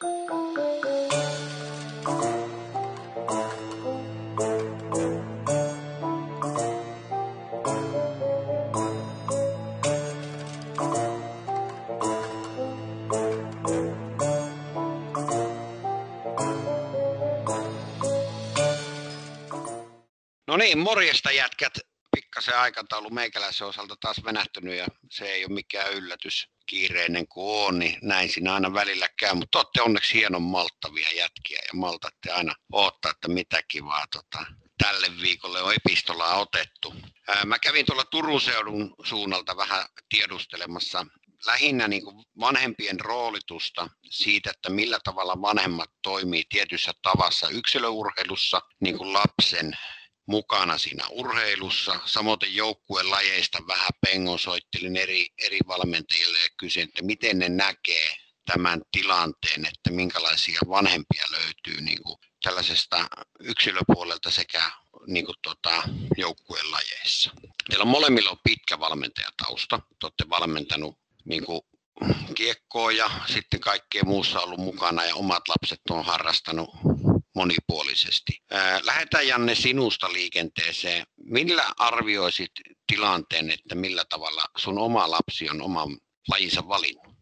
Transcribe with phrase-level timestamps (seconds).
[0.00, 0.08] No
[20.56, 21.72] niin, morjesta jätkät.
[22.16, 27.78] Pikkasen aikataulu meikäläisen osalta taas venähtynyt ja se ei ole mikään yllätys kiireinen kuin on,
[27.78, 29.34] niin näin siinä aina välillä käy.
[29.34, 34.46] Mutta olette onneksi hienon malttavia jätkiä ja maltatte aina odottaa, että mitä kivaa tota,
[34.78, 36.94] tälle viikolle on epistolaa otettu.
[37.28, 41.06] Ää, mä kävin tuolla Turun seudun suunnalta vähän tiedustelemassa
[41.46, 48.98] lähinnä niin kuin vanhempien roolitusta siitä, että millä tavalla vanhemmat toimii tietyssä tavassa yksilöurheilussa niin
[48.98, 49.72] kuin lapsen
[50.26, 52.00] mukana siinä urheilussa.
[52.06, 58.82] Samoin joukkueen lajeista vähän pengosoittelin eri, eri valmentajille ja kysyin, että miten ne näkee tämän
[58.92, 63.06] tilanteen, että minkälaisia vanhempia löytyy niin kuin tällaisesta
[63.40, 64.70] yksilöpuolelta sekä
[65.06, 65.82] niin kuin tota,
[66.16, 67.30] joukkueen lajeissa.
[67.68, 69.78] Teillä on molemmilla on pitkä valmentajatausta.
[69.78, 71.60] Te olette valmentanut niin kuin
[72.34, 76.70] kiekkoa ja sitten kaikkea muussa ollut mukana ja omat lapset on harrastanut
[77.36, 78.42] monipuolisesti.
[78.82, 81.06] Lähetään Janne sinusta liikenteeseen.
[81.16, 82.50] Millä arvioisit
[82.86, 85.88] tilanteen, että millä tavalla sun oma lapsi on oman
[86.28, 87.16] lajinsa valinnut?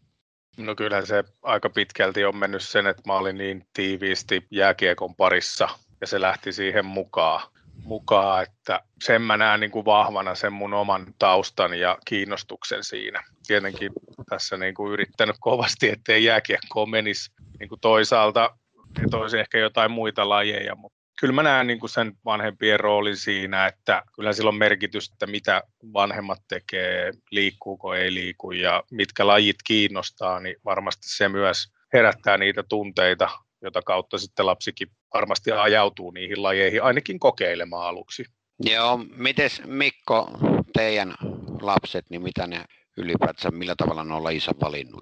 [0.57, 5.69] No kyllä se aika pitkälti on mennyt sen, että mä olin niin tiiviisti jääkiekon parissa
[6.01, 7.51] ja se lähti siihen mukaan,
[7.83, 13.23] mukaan että sen mä näen niin kuin vahvana sen mun oman taustan ja kiinnostuksen siinä.
[13.47, 13.91] Tietenkin
[14.29, 18.57] tässä niin kuin yrittänyt kovasti, ettei jääkiekkoon menisi niin kuin toisaalta
[19.03, 23.17] että olisi ehkä jotain muita lajeja, mutta kyllä mä näen niin kuin sen vanhempien roolin
[23.17, 29.55] siinä, että kyllä sillä on merkitystä, mitä vanhemmat tekee, liikkuuko, ei liiku ja mitkä lajit
[29.67, 33.29] kiinnostaa, niin varmasti se myös herättää niitä tunteita,
[33.61, 38.25] jota kautta sitten lapsikin varmasti ajautuu niihin lajeihin ainakin kokeilemaan aluksi.
[38.59, 40.29] Joo, miten Mikko,
[40.73, 41.13] teidän
[41.61, 42.65] lapset, niin mitä ne
[42.97, 45.01] ylipäätään, millä tavalla ne on lajissa valinnut?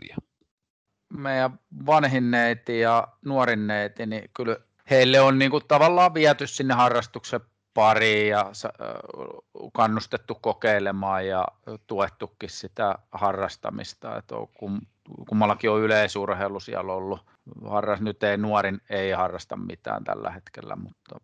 [1.18, 4.58] Meidän vanhin neiti ja nuorin neiti, niin kyllä
[4.90, 7.42] heille on niin kuin tavallaan viety sinne harrastuksen
[7.74, 8.52] pariin ja
[9.74, 11.48] kannustettu kokeilemaan ja
[11.88, 14.18] tuettukin sitä harrastamista.
[14.18, 14.82] Että on, kum,
[15.30, 17.26] kummallakin on yleisurheilu siellä ollut.
[17.70, 21.16] Harras, nyt ei nuorin ei harrasta mitään tällä hetkellä, mutta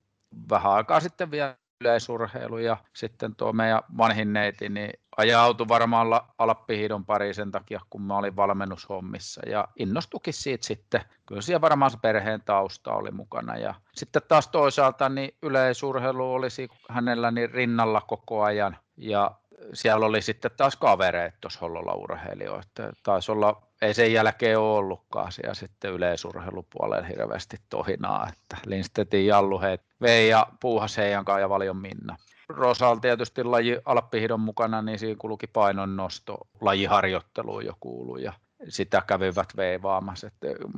[0.50, 6.07] vähän aikaa sitten vielä yleisurheilu ja sitten tuo meidän vanhin neiti niin ajautui varmaan
[6.38, 11.01] Alppihidon pariin sen takia, kun mä olin valmennushommissa ja innostukin siitä sitten.
[11.25, 16.69] Kyllä siellä varmaan se perheen tausta oli mukana ja sitten taas toisaalta niin yleisurheilu olisi
[16.89, 19.31] hänellä niin rinnalla koko ajan ja
[19.73, 22.84] siellä oli sitten taas kavereet tuossa Hollolla urheilijoita.
[23.03, 29.62] Taisi olla, ei sen jälkeen ole ollutkaan siellä sitten yleisurheilupuolella hirveästi tohinaa, että Lindstedtin Jallu
[29.62, 32.18] heit, vei ja puuhas heidän kanssa ja Valion Minna.
[32.50, 38.34] Rosal tietysti laji Alppihidon mukana, niin siinä kuluki painonnosto, lajiharjoitteluun jo kuulu ja
[38.68, 40.31] sitä kävivät veivaamassa.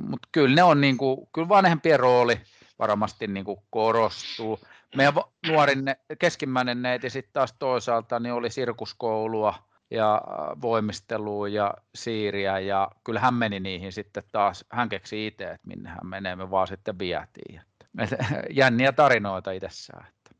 [0.08, 2.40] Mutta kyllä ne on niin kuin, kyllä vanhempien rooli
[2.78, 4.60] varmasti niin kuin korostuu
[4.96, 5.14] meidän
[5.48, 5.84] nuorin
[6.18, 9.54] keskimmäinen neiti sitten taas toisaalta niin oli sirkuskoulua
[9.92, 15.44] ja äh, voimistelua ja siiriä ja kyllä hän meni niihin sitten taas, hän keksi itse,
[15.44, 17.60] että minne hän menee, me vaan sitten vietiin.
[17.98, 18.16] Että,
[18.50, 20.30] jänniä tarinoita itsessään, että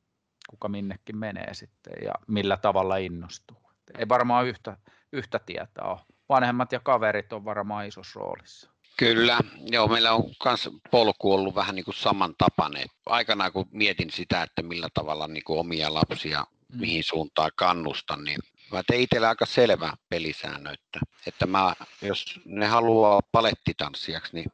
[0.50, 3.56] kuka minnekin menee sitten ja millä tavalla innostuu.
[3.98, 4.76] Ei varmaan yhtä,
[5.12, 5.98] yhtä tietää ole.
[6.28, 8.70] Vanhemmat ja kaverit on varmaan isossa roolissa.
[8.96, 12.86] Kyllä, joo, meillä on myös polku ollut vähän niin kuin samantapainen.
[13.06, 16.80] Aikanaan kun mietin sitä, että millä tavalla niin kuin omia lapsia, mm.
[16.80, 18.38] mihin suuntaan kannustan, niin
[18.72, 24.50] mä tein itsellä aika selvä pelisäännö, että, että mä, jos ne haluaa palettitanssijaksi, niin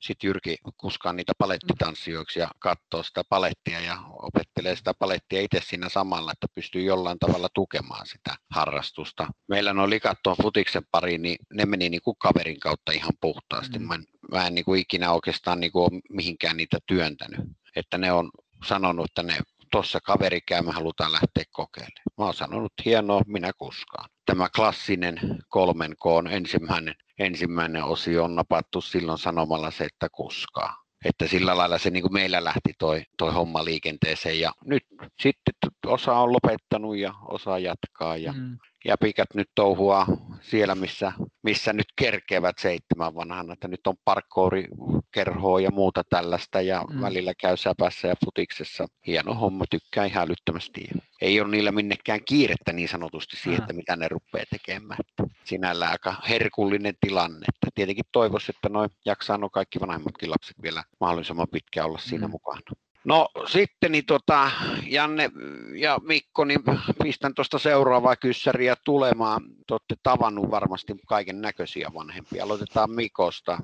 [0.00, 5.88] sitten Jyrki kuskaa niitä palettitanssijoiksi ja katsoo sitä palettia ja opettelee sitä palettia itse siinä
[5.88, 9.26] samalla, että pystyy jollain tavalla tukemaan sitä harrastusta.
[9.48, 13.78] Meillä nuo likat tuon futiksen pariin, niin ne meni niin kuin kaverin kautta ihan puhtaasti.
[13.78, 13.84] Mm.
[13.84, 17.40] Mä en, mä en niin kuin ikinä oikeastaan niin kuin ole mihinkään niitä työntänyt.
[17.76, 18.30] Että ne on
[18.64, 19.38] sanonut, että ne
[19.70, 22.04] tuossa kaveri käy, me halutaan lähteä kokeilemaan.
[22.18, 24.10] Mä oon sanonut, hienoa, minä kuskaan.
[24.26, 30.76] Tämä klassinen kolmen koon ensimmäinen, ensimmäinen osio on napattu silloin sanomalla se, että kuskaa.
[31.04, 34.82] Että sillä lailla se niin kuin meillä lähti toi, toi homma liikenteeseen ja nyt
[35.22, 35.54] sitten
[35.86, 38.58] osa on lopettanut ja osa jatkaa ja, mm.
[38.84, 40.06] Jäpikät nyt touhua
[40.40, 44.64] siellä, missä, missä nyt kerkevät seitsemän vanhana, että nyt on parkkouri,
[45.12, 47.00] kerhoa ja muuta tällaista ja mm.
[47.00, 48.86] välillä käy säpässä ja futiksessa.
[49.06, 50.88] Hieno homma, tykkää ihan älyttömästi.
[51.20, 55.00] Ei ole niillä minnekään kiirettä niin sanotusti siihen, että mitä ne rupeaa tekemään.
[55.44, 57.46] Sinällä aika herkullinen tilanne.
[57.48, 62.26] Että tietenkin toivoisi, että noin jaksaa nuo kaikki vanhemmatkin lapset vielä mahdollisimman pitkään olla siinä
[62.26, 62.30] mm.
[62.30, 62.60] mukana.
[63.08, 64.50] No sitten niin tota,
[64.86, 65.30] Janne
[65.74, 66.60] ja Mikko, niin
[67.02, 69.42] pistän tuosta seuraavaa kyssäriä tulemaan.
[69.42, 72.44] Te olette tavannut varmasti kaiken näköisiä vanhempia.
[72.44, 73.58] Aloitetaan Mikosta.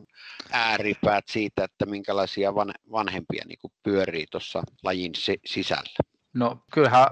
[0.52, 5.12] Ääripäät siitä, että minkälaisia van, vanhempia niin pyörii tuossa lajin
[5.46, 6.04] sisällä.
[6.34, 7.06] No kyllähän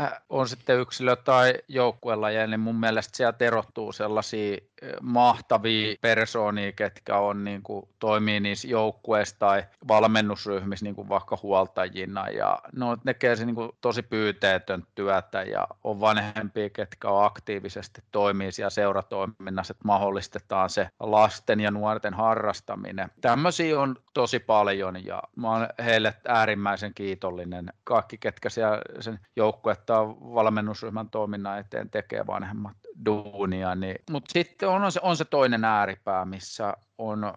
[0.00, 4.58] äh, on sitten yksilö- tai joukkuelajeja, niin mun mielestä sieltä erottuu sellaisia
[5.00, 12.28] mahtavia persoonia, ketkä on, niin kuin, toimii niissä joukkueissa tai valmennusryhmissä niin kuin vaikka huoltajina
[12.28, 18.02] ja no, tekee se niin kuin, tosi pyyteetön työtä ja on vanhempia, ketkä on aktiivisesti
[18.12, 23.08] toimii siellä seuratoiminnassa, että mahdollistetaan se lasten ja nuorten harrastaminen.
[23.20, 27.72] Tämmöisiä on tosi paljon ja mä oon heille äärimmäisen kiitollinen.
[27.84, 32.76] Kaikki, ketkä siellä sen joukkuetta valmennusryhmän toiminnan eteen tekee vanhemmat
[33.06, 33.74] duunia.
[33.74, 33.96] Niin.
[34.10, 37.32] Mutta sitten se, on se toinen ääripää, missä on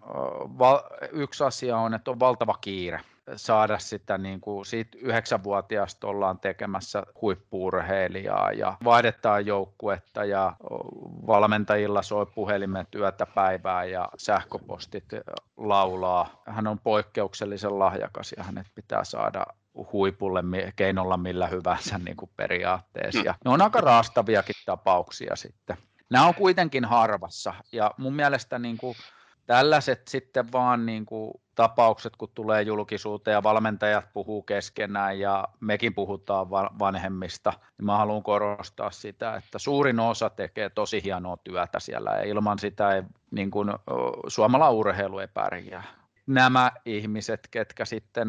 [0.58, 0.80] val,
[1.12, 3.00] yksi asia on, että on valtava kiire
[3.36, 10.52] saada sitä, niin kuin siitä yhdeksänvuotiaasta ollaan tekemässä huippuurheilijaa ja vaihdetaan joukkuetta ja
[11.26, 15.04] valmentajilla soi puhelimet työtä päivää ja sähköpostit
[15.56, 16.42] laulaa.
[16.46, 19.46] Hän on poikkeuksellisen lahjakas ja hänet pitää saada
[19.92, 20.42] huipulle
[20.76, 23.20] keinolla millä hyvänsä niin kuin periaatteessa.
[23.20, 25.76] Ja ne on aika raastaviakin tapauksia sitten.
[26.10, 27.54] Nämä on kuitenkin harvassa.
[27.72, 28.94] Ja mun mielestä niin kuin
[29.46, 35.94] tällaiset sitten vaan niin kuin tapaukset, kun tulee julkisuuteen ja valmentajat puhuu keskenään ja mekin
[35.94, 42.10] puhutaan vanhemmista, niin mä haluan korostaa sitä, että suurin osa tekee tosi hienoa työtä siellä.
[42.10, 43.68] Ja ilman sitä ei, niin kuin,
[44.28, 45.84] suomala urheilu ei pärjää.
[46.26, 48.28] Nämä ihmiset, ketkä sitten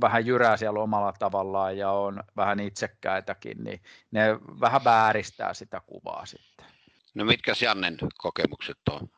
[0.00, 3.80] vähän jyrää siellä omalla tavallaan ja on vähän itsekkäitäkin, niin
[4.10, 6.73] ne vähän vääristää sitä kuvaa sitten.
[7.14, 9.08] No mitkä Jannen kokemukset on?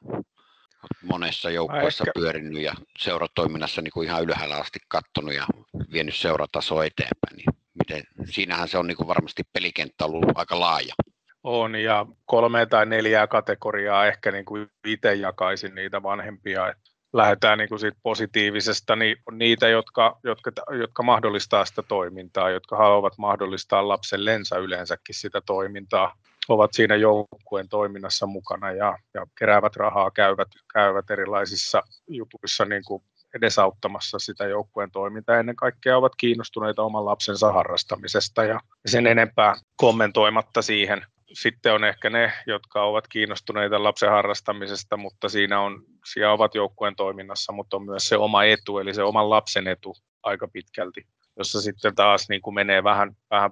[1.02, 2.12] monessa joukkueessa Ehkä...
[2.20, 5.46] pyörinyt ja seuratoiminnassa niin kuin ihan ylhäällä asti kattonut ja
[5.92, 7.36] vienyt seuratasoa eteenpäin.
[7.36, 10.94] Niin miten, siinähän se on niin kuin varmasti pelikenttä ollut aika laaja.
[11.42, 16.68] On ja kolme tai neljää kategoriaa ehkä niin kuin itse jakaisin niitä vanhempia.
[16.68, 16.82] Että
[17.12, 22.76] lähdetään niin kuin siitä positiivisesta, niin on niitä, jotka, jotka, jotka mahdollistaa sitä toimintaa, jotka
[22.76, 26.16] haluavat mahdollistaa lapsen lensä yleensäkin sitä toimintaa,
[26.48, 33.02] ovat siinä joukkueen toiminnassa mukana ja, ja keräävät rahaa, käyvät, käyvät erilaisissa jutuissa niin kuin
[33.34, 35.38] edesauttamassa sitä joukkueen toimintaa.
[35.38, 42.10] Ennen kaikkea ovat kiinnostuneita oman lapsensa harrastamisesta ja sen enempää kommentoimatta siihen sitten on ehkä
[42.10, 45.82] ne, jotka ovat kiinnostuneita lapsen harrastamisesta, mutta siinä on,
[46.12, 49.96] siellä ovat joukkueen toiminnassa, mutta on myös se oma etu, eli se oman lapsen etu
[50.22, 51.06] aika pitkälti,
[51.38, 53.50] jossa sitten taas niin kuin menee vähän, vähän,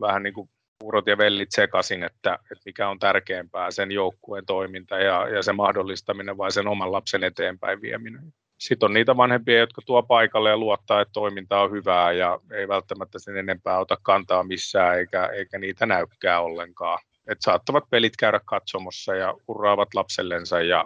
[0.00, 4.98] vähän niin kuin puurot ja vellit sekaisin, että, että mikä on tärkeämpää, sen joukkueen toiminta
[4.98, 8.32] ja, ja se mahdollistaminen vai sen oman lapsen eteenpäin vieminen.
[8.58, 12.68] Sitten on niitä vanhempia, jotka tuo paikalle ja luottaa, että toiminta on hyvää ja ei
[12.68, 16.98] välttämättä sen enempää ota kantaa missään eikä, eikä niitä näykää ollenkaan.
[17.28, 20.84] Et saattavat pelit käydä katsomossa ja hurraavat lapsellensa ja,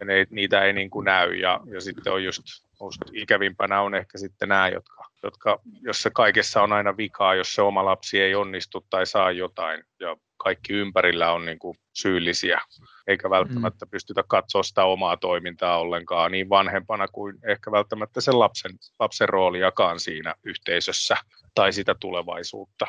[0.00, 1.34] ja ne, niitä ei niin kuin näy.
[1.34, 2.42] Ja, ja sitten on just,
[2.86, 7.62] just ikävimpänä on ehkä sitten nämä, jotka, jotka, jossa kaikessa on aina vikaa, jos se
[7.62, 9.84] oma lapsi ei onnistu tai saa jotain.
[10.00, 12.60] Ja kaikki ympärillä on niin kuin syyllisiä,
[13.06, 13.90] eikä välttämättä mm.
[13.90, 20.00] pystytä katsoa sitä omaa toimintaa ollenkaan niin vanhempana kuin ehkä välttämättä sen lapsen, lapsen rooliakaan
[20.00, 21.16] siinä yhteisössä
[21.54, 22.86] tai sitä tulevaisuutta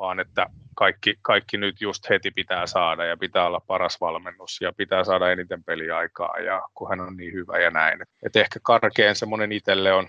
[0.00, 4.72] vaan että kaikki, kaikki nyt just heti pitää saada ja pitää olla paras valmennus ja
[4.76, 8.02] pitää saada eniten peliaikaa ja kun hän on niin hyvä ja näin.
[8.26, 10.08] Et ehkä karkeen semmoinen itselle on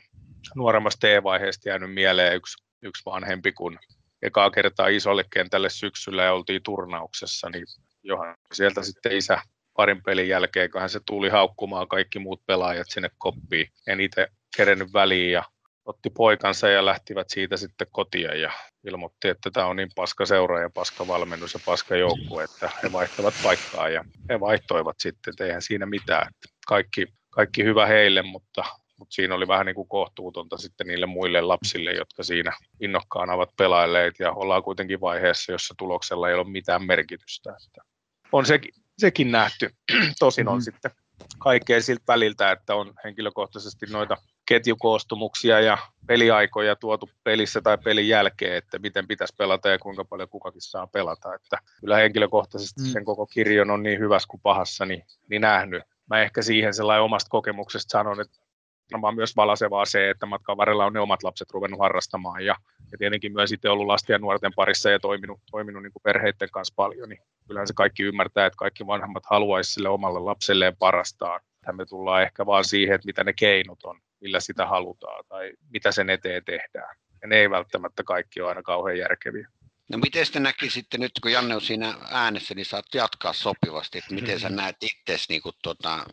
[0.55, 3.79] nuoremmasta T-vaiheesta jäänyt mieleen yksi, yksi vanhempi, kun
[4.21, 7.65] ekaa kertaa isolle kentälle syksyllä ja oltiin turnauksessa, niin
[8.03, 9.41] johan sieltä sitten isä
[9.73, 13.67] parin pelin jälkeen, kun hän se tuli haukkumaan kaikki muut pelaajat sinne koppiin.
[13.87, 15.43] En itse kerennyt väliin ja
[15.91, 18.51] otti poikansa ja lähtivät siitä sitten kotia ja
[18.83, 22.91] ilmoitti, että tämä on niin paska seura ja paska valmennus ja paska joukkue, että he
[22.91, 26.27] vaihtavat paikkaa ja he vaihtoivat sitten, että eihän siinä mitään.
[26.27, 28.63] Että kaikki, kaikki hyvä heille, mutta,
[28.97, 33.49] mutta siinä oli vähän niin kuin kohtuutonta sitten niille muille lapsille, jotka siinä innokkaana ovat
[33.57, 37.49] pelailleet ja ollaan kuitenkin vaiheessa, jossa tuloksella ei ole mitään merkitystä.
[37.49, 37.81] Että
[38.31, 39.69] on sekin, sekin nähty.
[40.19, 40.63] Tosin on mm-hmm.
[40.63, 40.91] sitten
[41.39, 44.17] kaikkea siltä väliltä, että on henkilökohtaisesti noita
[44.51, 45.77] ketjukoostumuksia ja
[46.07, 50.87] peliaikoja tuotu pelissä tai pelin jälkeen, että miten pitäisi pelata ja kuinka paljon kukakin saa
[50.87, 51.35] pelata.
[51.35, 52.87] Että kyllä henkilökohtaisesti mm.
[52.87, 55.83] sen koko kirjon on niin hyvässä kuin pahassa niin, niin nähnyt.
[56.09, 58.37] Mä ehkä siihen sellainen omasta kokemuksesta sanon, että
[58.91, 62.55] varmaan myös valasevaa se, että matkan varrella on ne omat lapset ruvennut harrastamaan ja,
[62.91, 66.49] ja tietenkin myös itse ollut lasten ja nuorten parissa ja toiminut, toiminut niin kuin perheiden
[66.51, 71.41] kanssa paljon, niin kyllähän se kaikki ymmärtää, että kaikki vanhemmat haluaisi sille omalle lapselleen parastaan.
[71.61, 75.51] Tähän me tullaan ehkä vaan siihen, että mitä ne keinot on, millä sitä halutaan tai
[75.69, 76.95] mitä sen eteen tehdään.
[77.21, 79.47] Ja ne ei välttämättä kaikki ole aina kauhean järkeviä.
[79.91, 84.13] No miten te näkisitte nyt, kun Janne on siinä äänessä, niin saat jatkaa sopivasti, että
[84.13, 86.05] miten sä näet itse, niin kuin, tota,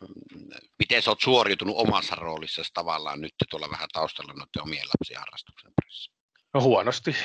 [0.78, 5.72] miten sä oot suoriutunut omassa roolissa tavallaan nyt tuolla vähän taustalla noiden omien lapsien harrastuksen
[5.80, 6.17] parissa?
[6.58, 7.16] No huonosti.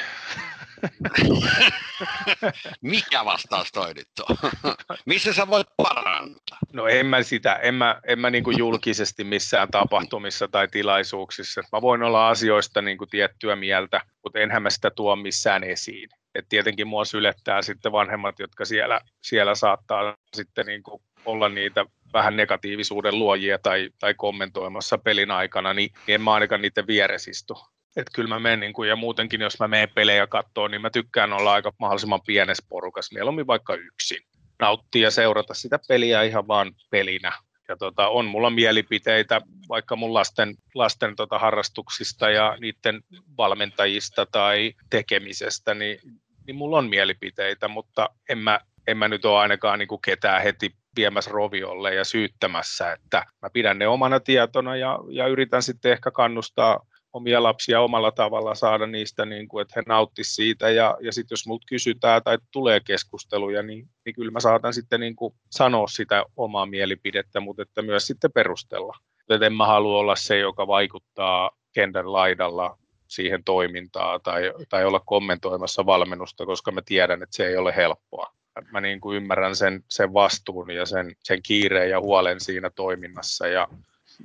[2.81, 4.37] Mikä vastaus toi nyt on?
[5.05, 6.57] Missä sä voit parantaa?
[6.73, 11.61] No en mä sitä, en mä, en mä niin julkisesti missään tapahtumissa tai tilaisuuksissa.
[11.71, 16.09] Mä voin olla asioista niin kuin tiettyä mieltä, mutta enhän mä sitä tuo missään esiin.
[16.35, 21.85] Et tietenkin mua sylettää sitten vanhemmat, jotka siellä, siellä saattaa sitten niin kuin olla niitä
[22.13, 27.72] vähän negatiivisuuden luojia tai, tai kommentoimassa pelin aikana, niin, niin en mä ainakaan niiden vieresistu.
[27.95, 30.89] Että kyllä mä menen, niin kuin, ja muutenkin jos mä menen pelejä katsoa, niin mä
[30.89, 34.21] tykkään olla aika mahdollisimman pienessä porukassa, mieluummin vaikka yksin.
[34.59, 37.31] Nauttia ja seurata sitä peliä ihan vaan pelinä.
[37.67, 43.01] Ja tota, on mulla mielipiteitä vaikka mun lasten, lasten tota harrastuksista ja niiden
[43.37, 45.99] valmentajista tai tekemisestä, niin,
[46.47, 50.43] niin mulla on mielipiteitä, mutta en mä, en mä nyt ole ainakaan niin kuin ketään
[50.43, 55.91] heti viemässä roviolle ja syyttämässä, että mä pidän ne omana tietona ja, ja yritän sitten
[55.91, 56.79] ehkä kannustaa
[57.13, 60.69] omia lapsia omalla tavalla saada niistä, niin kuin, että he nauttisivat siitä.
[60.69, 64.99] Ja, ja sitten jos minulta kysytään tai tulee keskusteluja, niin, niin kyllä mä saatan sitten
[64.99, 68.97] niin kuin sanoa sitä omaa mielipidettä, mutta että myös sitten perustella.
[69.29, 72.77] Että en mä halua olla se, joka vaikuttaa kentän laidalla
[73.07, 78.33] siihen toimintaan tai, tai olla kommentoimassa valmennusta, koska mä tiedän, että se ei ole helppoa.
[78.71, 83.47] Mä niin kuin ymmärrän sen, sen vastuun ja sen, sen kiireen ja huolen siinä toiminnassa
[83.47, 83.67] ja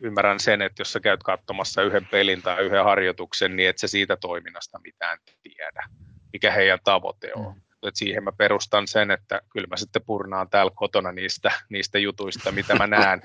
[0.02, 3.88] ymmärrän sen, että jos sä käyt katsomassa yhden pelin tai yhden harjoituksen, niin et sä
[3.88, 5.86] siitä toiminnasta mitään tiedä,
[6.32, 7.54] mikä heidän tavoite on.
[7.54, 7.88] Mm.
[7.88, 12.52] Et siihen mä perustan sen, että kyllä mä sitten purnaan täällä kotona niistä, niistä jutuista,
[12.52, 13.20] mitä mä näen.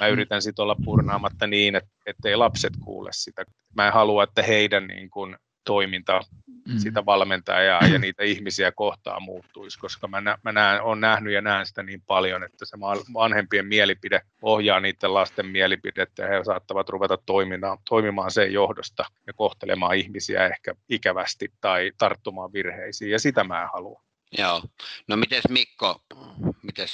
[0.00, 3.44] Mä yritän sitten olla purnaamatta niin, että ettei lapset kuule sitä.
[3.76, 5.36] Mä en halua, että heidän niin kun,
[5.66, 6.20] toiminta
[6.66, 6.78] mm.
[6.78, 11.40] sitä valmentajaa ja niitä ihmisiä kohtaan muuttuisi, koska mä, nä, mä näen, olen nähnyt ja
[11.40, 12.76] näen sitä niin paljon, että se
[13.14, 19.32] vanhempien mielipide ohjaa niiden lasten mielipidettä ja he saattavat ruveta toimimaan, toimimaan sen johdosta ja
[19.32, 24.02] kohtelemaan ihmisiä ehkä ikävästi tai tarttumaan virheisiin ja sitä mä en halua.
[24.38, 24.62] Joo.
[25.08, 26.02] No miten Mikko,
[26.62, 26.88] miten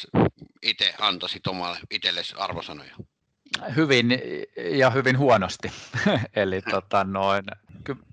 [0.63, 2.97] itse antaisit omalle itsellesi arvosanoja?
[3.77, 4.19] Hyvin
[4.71, 5.73] ja hyvin huonosti.
[6.37, 7.45] Eli tota, noin,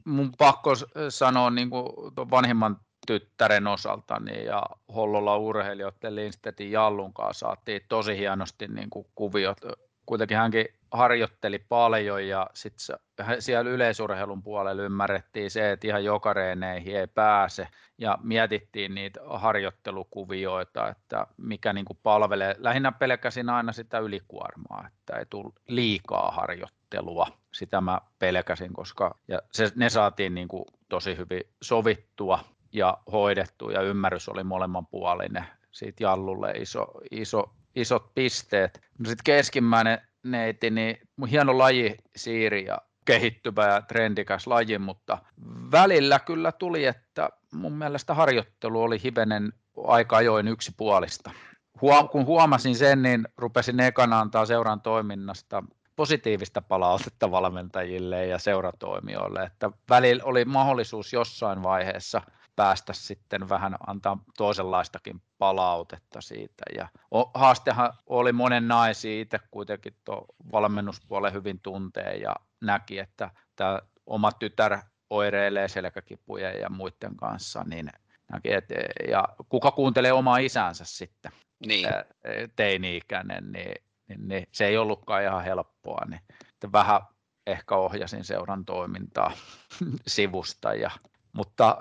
[0.05, 0.71] mun pakko
[1.09, 1.85] sanoa niin kuin
[2.31, 4.63] vanhimman tyttären osalta niin, ja
[4.95, 9.57] Hollolla urheilijoiden Lindstedin Jallun kanssa saatiin tosi hienosti niin kuin kuviot.
[10.05, 12.97] Kuitenkin hänkin harjoitteli paljon ja sitten
[13.39, 20.89] siellä yleisurheilun puolella ymmärrettiin se, että ihan joka reeneihin ei pääse ja mietittiin niitä harjoittelukuvioita,
[20.89, 22.55] että mikä niin kuin palvelee.
[22.57, 26.78] Lähinnä pelkäsin aina sitä ylikuormaa, että ei tule liikaa harjoittelua.
[27.53, 32.39] Sitä mä pelkäsin, koska ja se, ne saatiin niin kuin tosi hyvin sovittua
[32.73, 35.45] ja hoidettu ja ymmärrys oli molemmanpuolinen.
[35.71, 38.81] Siitä Jallulle iso, iso, isot pisteet.
[38.99, 40.97] No sitten keskimmäinen neiti, niin
[41.31, 45.17] hieno laji siiri ja kehittyvä ja trendikäs laji, mutta
[45.71, 49.53] välillä kyllä tuli, että mun mielestä harjoittelu oli hivenen
[49.87, 51.31] aika ajoin yksipuolista.
[51.81, 55.63] Huom- kun huomasin sen, niin rupesin ekana antaa seuran toiminnasta
[55.99, 62.21] positiivista palautetta valmentajille ja seuratoimijoille, että välillä oli mahdollisuus jossain vaiheessa–
[62.59, 66.63] päästä sitten vähän antaa toisenlaistakin palautetta siitä.
[66.75, 66.87] Ja
[67.33, 74.31] haastehan oli monen naisi itse kuitenkin tuo valmennuspuolen hyvin tuntee ja näki, että tämä oma
[74.31, 74.77] tytär
[75.09, 77.89] oireilee selkäkipujen ja muiden kanssa, niin
[78.31, 78.75] näki, että,
[79.09, 81.31] ja kuka kuuntelee omaa isänsä sitten,
[81.65, 81.87] niin.
[82.55, 83.75] teini-ikäinen, niin,
[84.09, 86.21] niin, niin, se ei ollutkaan ihan helppoa, niin
[86.71, 87.01] vähän
[87.47, 89.31] ehkä ohjasin seuran toimintaa
[90.07, 90.91] sivusta ja
[91.33, 91.77] mutta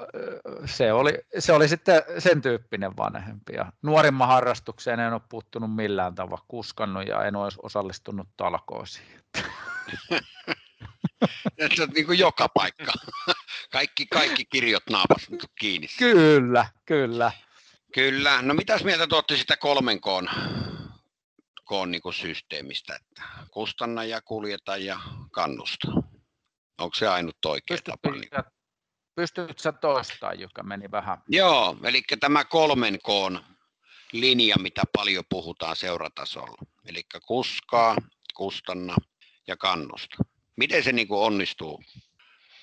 [0.64, 3.52] se oli, se oli sitten sen tyyppinen vanhempi.
[3.52, 9.20] Ja nuorimman harrastukseen en ole puuttunut millään tavalla, kuskannut ja en ole osallistunut talkoisiin.
[11.76, 12.92] Se on niin kuin joka paikka.
[13.73, 15.26] Kaikki, kaikki kirjot naapas
[15.61, 15.87] kiinni.
[15.99, 17.32] Kyllä, kyllä.
[17.94, 18.42] Kyllä.
[18.42, 20.28] No mitäs mieltä tuotte sitä kolmen koon,
[21.68, 25.00] koon niin systeemistä, että kustanna ja kuljeta ja
[25.32, 25.92] kannustaa.
[26.78, 28.16] Onko se ainut oikea Pystytkö, tapa?
[28.16, 28.30] Niin?
[29.14, 31.18] pystytkö sä toistamaan, joka meni vähän?
[31.28, 33.44] Joo, eli tämä kolmen koon
[34.12, 36.62] linja, mitä paljon puhutaan seuratasolla.
[36.84, 37.96] Eli kuskaa,
[38.34, 38.96] kustanna
[39.46, 40.16] ja kannusta.
[40.56, 41.82] Miten se niin kuin onnistuu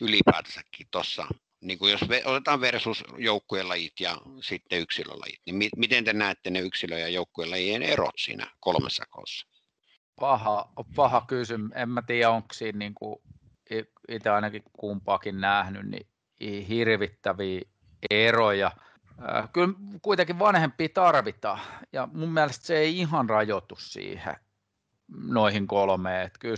[0.01, 1.27] ylipäätänsäkin tuossa,
[1.65, 6.49] niin kuin jos otetaan versus joukkueen lajit ja sitten yksilölajit, niin mi- miten te näette
[6.49, 9.47] ne yksilö- ja joukkueen lajien erot siinä kolmessa koossa?
[10.19, 11.71] Paha, paha kysymys.
[11.75, 13.19] En mä tiedä, onko siinä niin kuin
[14.09, 17.61] itse ainakin kumpaakin nähnyt, niin hirvittäviä
[18.09, 18.71] eroja.
[19.53, 21.59] Kyllä kuitenkin vanhempi tarvitaan,
[21.93, 24.35] ja mun mielestä se ei ihan rajoitu siihen
[25.07, 26.25] noihin kolmeen.
[26.25, 26.55] Että kyllä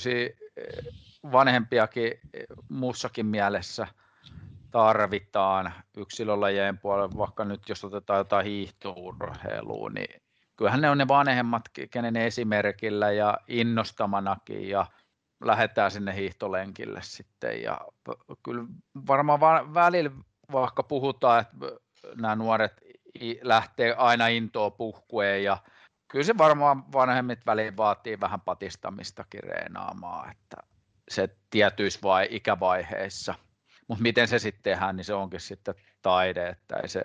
[1.32, 2.12] vanhempiakin
[2.70, 3.88] muussakin mielessä
[4.72, 10.22] tarvitaan yksilölajien puolella, vaikka nyt jos otetaan jotain hiihtourheilua, niin
[10.56, 14.86] kyllähän ne on ne vanhemmat, kenen esimerkillä ja innostamanakin ja
[15.44, 17.82] lähdetään sinne hiihtolenkille sitten ja
[18.44, 18.64] kyllä
[19.08, 20.12] varmaan välillä
[20.52, 21.56] vaikka puhutaan, että
[22.16, 22.82] nämä nuoret
[23.42, 25.58] lähtee aina intoa puhkueen ja
[26.08, 30.58] kyllä se varmaan vanhemmit väliin vaatii vähän patistamistakin reenaamaan, että
[31.10, 33.36] se tietyissä vai ikävaiheissa.
[33.88, 37.03] Mutta miten se sitten tehdään, niin se onkin sitten taide, että ei se,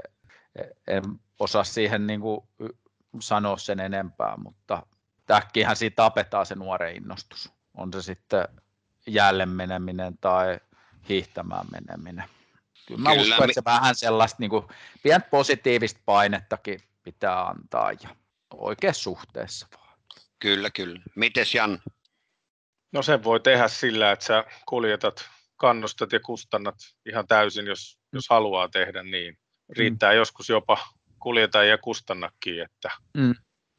[0.87, 1.03] en
[1.39, 2.41] osaa siihen niin kuin
[3.21, 4.87] sanoa sen enempää, mutta
[5.27, 7.53] täkkihän siitä tapetaan se nuoren innostus.
[7.75, 8.49] On se sitten
[9.07, 10.61] jälleen meneminen tai
[11.09, 12.25] hiihtämään meneminen.
[12.87, 14.67] Kyllä mä Kyllä, uskon, että se vähän sellaista niin kuin,
[15.03, 18.17] pientä positiivista painettakin pitää antaa ja
[18.55, 19.99] oikeassa suhteessa vaan.
[20.39, 21.01] Kyllä, kyllä.
[21.15, 21.83] Mites Jan?
[22.93, 25.31] No sen voi tehdä sillä, että sä kuljetat,
[25.63, 26.75] kannustat ja kustannat
[27.09, 29.39] ihan täysin, jos, jos haluaa tehdä niin.
[29.77, 30.17] Riittää mm.
[30.17, 30.79] joskus jopa
[31.19, 33.35] kuljeta ja kustannakin, että mm.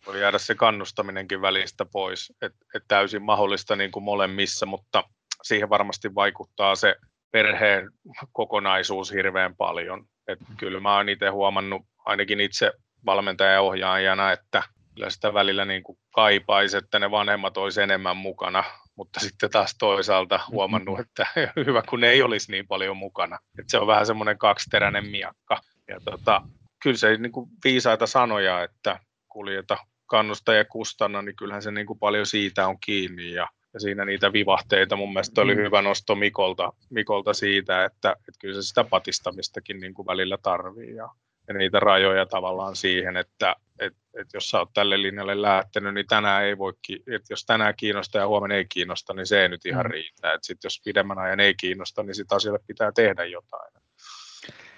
[0.06, 2.34] voi jäädä se kannustaminenkin välistä pois.
[2.42, 5.04] Et, et täysin mahdollista niin kuin molemmissa, mutta
[5.44, 6.96] siihen varmasti vaikuttaa se
[7.32, 7.90] perheen
[8.32, 10.06] kokonaisuus hirveän paljon.
[10.28, 12.72] Et kyllä mä oon itse huomannut, ainakin itse
[13.06, 14.64] valmentaja ohjaajana, että
[14.96, 18.64] kyllä sitä välillä niin kuin kaipaisi, että ne vanhemmat olisi enemmän mukana,
[18.96, 21.28] mutta sitten taas toisaalta huomannut, että
[21.66, 23.40] hyvä kun ei olisi niin paljon mukana.
[23.60, 25.62] Et se on vähän semmoinen kaksiteräinen miakka.
[25.88, 26.42] Ja tota,
[26.84, 31.88] kyllä se niin kuin viisaita sanoja, että kuljeta kannusta ja kustanna, niin kyllähän se niin
[31.88, 34.96] kuin paljon siitä on kiinni ja, ja siinä niitä vivahteita.
[34.96, 35.62] Mun mielestä oli mm.
[35.62, 40.96] hyvä nosto Mikolta, Mikolta siitä, että, että kyllä se sitä patistamistakin niin kuin välillä tarvii
[40.96, 41.10] ja
[41.54, 46.44] niitä rajoja tavallaan siihen, että et, et jos sä oot tälle linjalle lähtenyt, niin tänään
[46.44, 46.74] ei voi,
[47.16, 49.92] että jos tänään kiinnostaa ja huomenna ei kiinnosta, niin se ei nyt ihan mm.
[49.92, 50.34] riitä.
[50.34, 53.74] Että sit jos pidemmän ajan ei kiinnosta, niin sitä asialle pitää tehdä jotain.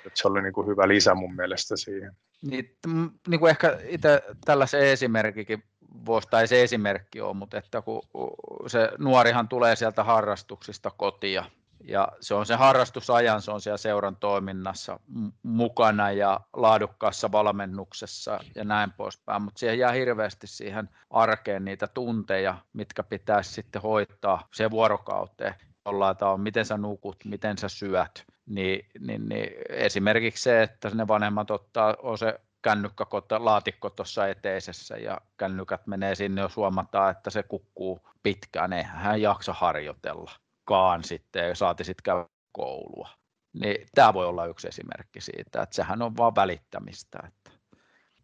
[0.05, 2.11] Et se oli niin kuin hyvä lisä mun mielestä siihen.
[2.41, 2.77] Niin,
[3.27, 5.63] niin kuin ehkä itse tällaisen esimerkkikin
[6.05, 8.01] voisi, tai se esimerkki on, mutta että kun
[8.67, 11.45] se nuorihan tulee sieltä harrastuksista kotia,
[11.83, 14.99] ja se on se harrastusajan, se on siellä seuran toiminnassa
[15.43, 22.57] mukana ja laadukkaassa valmennuksessa ja näin poispäin, mutta siihen jää hirveästi siihen arkeen niitä tunteja,
[22.73, 25.55] mitkä pitäisi sitten hoitaa se vuorokauteen.
[26.11, 31.07] Että on miten sä nukut, miten sä syöt, niin, niin, niin esimerkiksi se, että ne
[31.07, 33.05] vanhemmat ottaa, on se kännykkä
[33.39, 39.21] laatikko tuossa eteisessä ja kännykät menee sinne, jos huomataan, että se kukkuu pitkään, eihän hän
[39.21, 39.53] jaksa
[40.65, 43.09] harjoitellakaan sitten, saati sitten käydä koulua.
[43.53, 47.19] Niin tämä voi olla yksi esimerkki siitä, että sehän on vain välittämistä.
[47.27, 47.51] Että.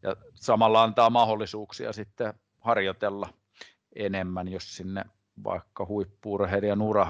[0.03, 3.29] Ja samalla antaa mahdollisuuksia sitten harjoitella
[3.95, 5.03] enemmän, jos sinne
[5.43, 7.05] vaikka huippuurheilijan ura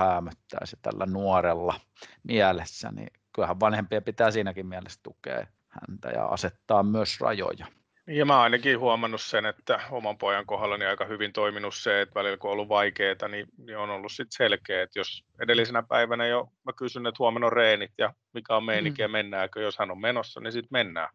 [0.66, 1.80] se tällä nuorella
[2.24, 7.68] mielessä, niin kyllähän vanhempia pitää siinäkin mielessä tukea häntä ja asettaa myös rajoja.
[8.12, 12.38] Ja mä ainakin huomannut sen, että oman pojan kohdallani aika hyvin toiminut se, että välillä
[12.38, 16.48] kun on ollut vaikeaa, niin, niin on ollut sitten selkeä, että jos edellisenä päivänä jo
[16.66, 19.04] mä kysyn, että huomenna on reenit ja mikä on meininki mm.
[19.04, 21.10] ja mennäänkö, jos hän on menossa, niin sitten mennään.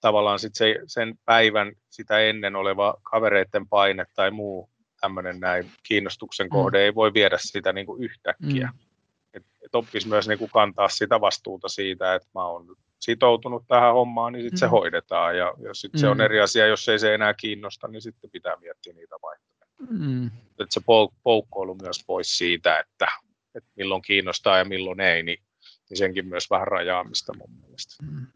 [0.00, 6.48] Tavallaan sit se, sen päivän sitä ennen oleva kavereiden paine tai muu tämmöinen näin kiinnostuksen
[6.48, 6.82] kohde mm.
[6.82, 8.66] ei voi viedä sitä niin kuin yhtäkkiä.
[8.72, 8.78] Mm.
[9.64, 13.92] Et, et oppisi myös niin kuin kantaa sitä vastuuta siitä, että mä oon sitoutunut tähän
[13.92, 14.60] hommaan, niin sitten mm.
[14.60, 15.38] se hoidetaan.
[15.38, 16.00] Ja, ja sitten mm.
[16.00, 16.20] se on mm.
[16.20, 19.98] eri asia, jos ei se enää kiinnosta, niin sitten pitää miettiä niitä vaihtoehtoja.
[19.98, 20.26] Mm.
[20.26, 23.06] Että se pouk- poukkoilu myös pois siitä, että,
[23.54, 25.42] että milloin kiinnostaa ja milloin ei, niin,
[25.90, 27.94] niin senkin myös vähän rajaamista mun mielestä.
[28.02, 28.26] Mm.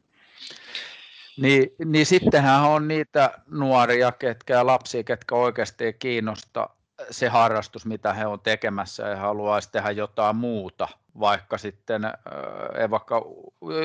[1.40, 6.70] Niin, niin sittenhän on niitä nuoria ketkä ja lapsia, ketkä oikeasti kiinnosta
[7.10, 10.88] se harrastus, mitä he on tekemässä ja haluaisi tehdä jotain muuta,
[11.20, 12.04] vaikka sitten
[12.80, 13.22] ei vaikka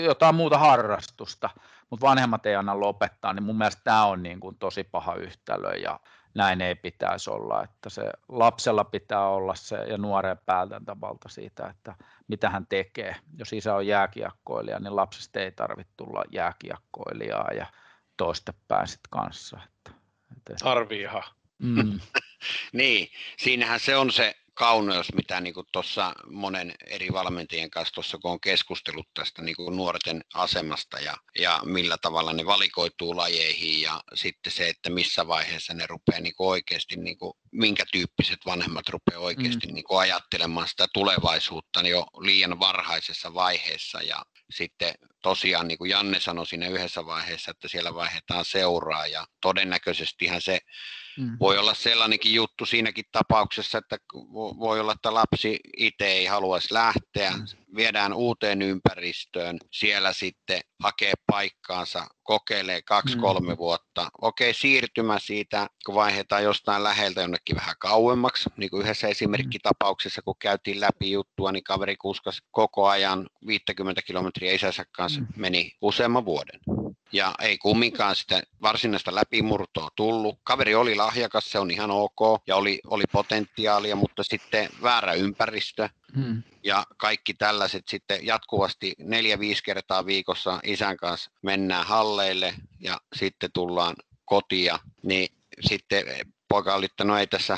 [0.03, 1.49] jotain muuta harrastusta,
[1.89, 5.75] mutta vanhemmat ei anna lopettaa, niin mun mielestä tämä on niin kuin tosi paha yhtälö
[5.75, 5.99] ja,
[6.35, 11.95] näin ei pitäisi olla, että se lapsella pitää olla se ja nuoren päätäntävalta siitä, että
[12.27, 13.15] mitä hän tekee.
[13.37, 17.65] Jos isä on jääkiekkoilija, niin lapsesta ei tarvitse tulla jääkiekkoilijaa ja
[18.17, 19.59] toistepäin sitten kanssa.
[19.63, 19.91] Että,
[20.31, 20.71] että...
[20.71, 21.23] Arviiha.
[21.59, 21.99] Mm.
[22.73, 28.31] Niin, siinähän se on se kauneus, mitä niin tuossa monen eri valmentajien kanssa tuossa, kun
[28.31, 34.01] on keskustellut tästä niin kuin nuorten asemasta ja, ja millä tavalla ne valikoituu lajeihin ja
[34.13, 38.89] sitten se, että missä vaiheessa ne rupeaa niin kuin oikeasti, niin kuin, minkä tyyppiset vanhemmat
[38.89, 39.73] rupeaa oikeasti mm.
[39.73, 45.89] niin kuin ajattelemaan sitä tulevaisuutta niin jo liian varhaisessa vaiheessa ja sitten tosiaan, niin kuin
[45.89, 50.59] Janne sanoi siinä yhdessä vaiheessa, että siellä vaihdetaan seuraa ja todennäköisestihän se
[51.17, 51.37] Mm.
[51.39, 53.97] Voi olla sellainenkin juttu siinäkin tapauksessa, että
[54.59, 57.45] voi olla, että lapsi itse ei haluaisi lähteä, mm.
[57.75, 63.57] Viedään uuteen ympäristöön, siellä sitten hakee paikkaansa, kokeilee kaksi-kolme mm.
[63.57, 64.09] vuotta.
[64.21, 70.35] Okei, siirtymä siitä, kun vaihdetaan jostain läheltä jonnekin vähän kauemmaksi, niin kuin yhdessä esimerkkitapauksessa, kun
[70.39, 75.27] käytiin läpi juttua, niin kaveri kuskas koko ajan 50 kilometriä isänsä kanssa, mm.
[75.35, 76.59] meni useamman vuoden
[77.13, 80.39] ja ei kumminkaan sitä varsinaista läpimurtoa tullut.
[80.43, 85.89] Kaveri oli lahjakas, se on ihan ok ja oli, oli potentiaalia, mutta sitten väärä ympäristö
[86.15, 86.43] hmm.
[86.63, 93.95] ja kaikki tällaiset sitten jatkuvasti neljä-viisi kertaa viikossa isän kanssa mennään halleille ja sitten tullaan
[94.25, 95.27] kotia, niin
[95.61, 96.05] sitten
[96.49, 97.57] poika oli, että no ei tässä,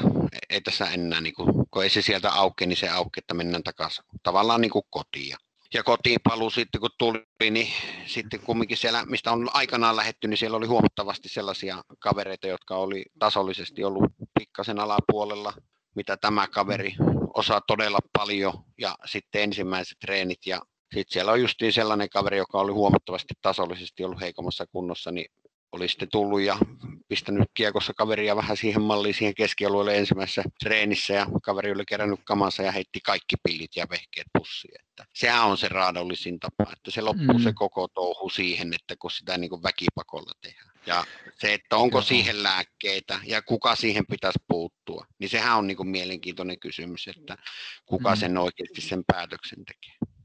[0.49, 3.63] ei tässä enää, niin kuin, kun ei se sieltä auke, niin se auke, että mennään
[3.63, 5.35] takaisin tavallaan niin kuin kotiin
[5.73, 7.67] ja kotiin paluu sitten kun tuli, niin
[8.05, 13.05] sitten kumminkin siellä, mistä on aikanaan lähetty, niin siellä oli huomattavasti sellaisia kavereita, jotka oli
[13.19, 14.03] tasollisesti ollut
[14.39, 15.53] pikkasen alapuolella,
[15.95, 16.95] mitä tämä kaveri
[17.35, 20.61] osaa todella paljon, ja sitten ensimmäiset treenit, ja
[20.93, 25.25] sitten siellä on justiin sellainen kaveri, joka oli huomattavasti tasollisesti ollut heikommassa kunnossa, niin
[25.71, 26.57] oli sitten tullut ja
[27.07, 32.63] pistänyt kiekossa kaveria vähän siihen malliin siihen keskialueelle ensimmäisessä treenissä ja kaveri oli kerännyt kamansa
[32.63, 34.81] ja heitti kaikki pillit ja vehkeet pussiin.
[34.81, 37.43] Että sehän on se raadollisin tapa, että se loppuu mm.
[37.43, 40.74] se koko touhu siihen, että kun sitä niin kuin väkipakolla tehdään.
[40.85, 41.03] Ja
[41.39, 42.03] se, että onko Joo.
[42.03, 47.37] siihen lääkkeitä ja kuka siihen pitäisi puuttua, niin sehän on niin kuin mielenkiintoinen kysymys, että
[47.85, 48.15] kuka mm.
[48.15, 50.15] sen oikeasti sen päätöksen tekee.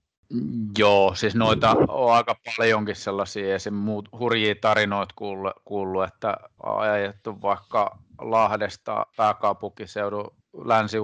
[0.79, 3.75] Joo, siis noita on aika paljonkin sellaisia esim.
[3.75, 10.99] muut hurjia tarinoita kuullut, kuullut, että on ajettu vaikka Lahdesta pääkaupunkiseudun länsi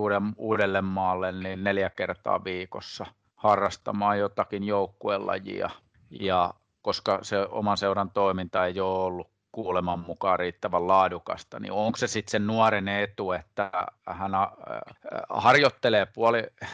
[0.83, 5.71] maalle niin neljä kertaa viikossa harrastamaan jotakin joukkuelajia.
[6.11, 11.97] Ja koska se oman seuran toiminta ei ole ollut kuuleman mukaan riittävän laadukasta, niin onko
[11.97, 13.71] se sitten sen nuoren etu, että
[14.07, 14.49] hän äh,
[15.29, 16.71] harjoittelee puoli, äh,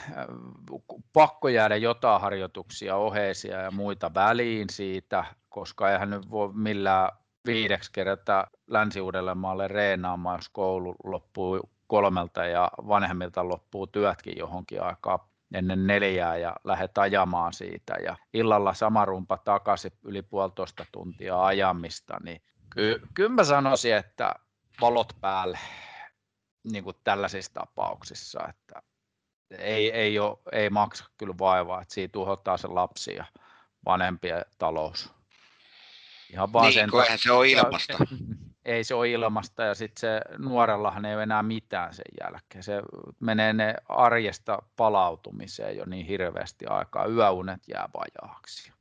[1.13, 7.09] pakko jäädä jotain harjoituksia, oheisia ja muita väliin siitä, koska eihän nyt voi millään
[7.47, 9.01] viideksi kertaa länsi
[9.35, 15.19] maalle reenaamaan, jos koulu loppuu kolmelta ja vanhemmilta loppuu työtkin johonkin aikaan
[15.55, 17.95] ennen neljää ja lähdet ajamaan siitä.
[18.05, 22.43] Ja illalla sama rumpa takaisin yli puolitoista tuntia ajamista, niin
[22.75, 24.35] Ky- kyllä mä sanoisin, että
[24.81, 25.59] valot päälle
[26.65, 28.83] niin kuin tällaisissa tapauksissa, että
[29.59, 33.25] ei, ei, ole, ei maksa kyllä vaivaa, että siitä tuhottaa se lapsi ja
[33.85, 35.13] vanhempien talous.
[36.33, 37.99] Ihan vaan niin, sen eihän se ole ilmasta.
[38.65, 42.63] Ei se ole ilmasta ja sitten se nuorellahan ei ole enää mitään sen jälkeen.
[42.63, 42.83] Se
[43.21, 47.07] menee ne arjesta palautumiseen jo niin hirveästi aikaa.
[47.07, 48.73] Yöunet jää vajaaksi.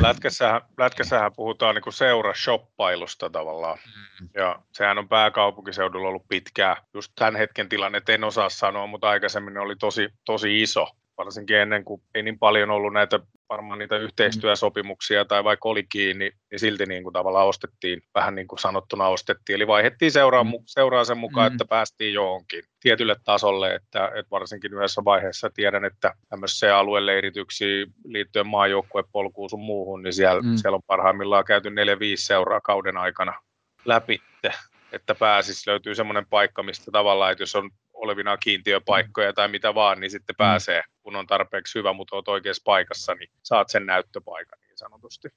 [0.00, 3.78] Lätkässähän, lätkässähän puhutaan niin seurashoppailusta tavallaan.
[4.20, 4.28] Mm.
[4.34, 6.76] Ja sehän on pääkaupunkiseudulla ollut pitkää.
[6.94, 10.86] Just tämän hetken tilanne en osaa sanoa, mutta aikaisemmin oli tosi, tosi iso
[11.24, 16.30] varsinkin ennen kuin ei niin paljon ollut näitä varmaan niitä yhteistyösopimuksia tai vaikka oli kiinni,
[16.50, 19.54] niin silti niin kuin tavallaan ostettiin, vähän niin kuin sanottuna ostettiin.
[19.54, 20.50] Eli vaihdettiin seuraa, mm.
[20.66, 21.54] seuraa sen mukaan, mm.
[21.54, 28.46] että päästiin johonkin tietylle tasolle, että, että varsinkin yhdessä vaiheessa tiedän, että tämmöisiä alueleirityksiä liittyen
[28.46, 30.56] maajoukkuepolkuun sun muuhun, niin siellä, mm.
[30.56, 31.72] siellä on parhaimmillaan käyty 4-5
[32.16, 33.42] seuraa kauden aikana
[33.84, 34.22] läpi,
[34.92, 40.00] että pääsisi, löytyy semmoinen paikka, mistä tavallaan, että jos on olevina kiintiöpaikkoja tai mitä vaan,
[40.00, 40.36] niin sitten mm.
[40.36, 45.28] pääsee, kun on tarpeeksi hyvä, mutta olet oikeassa paikassa, niin saat sen näyttöpaikan niin sanotusti.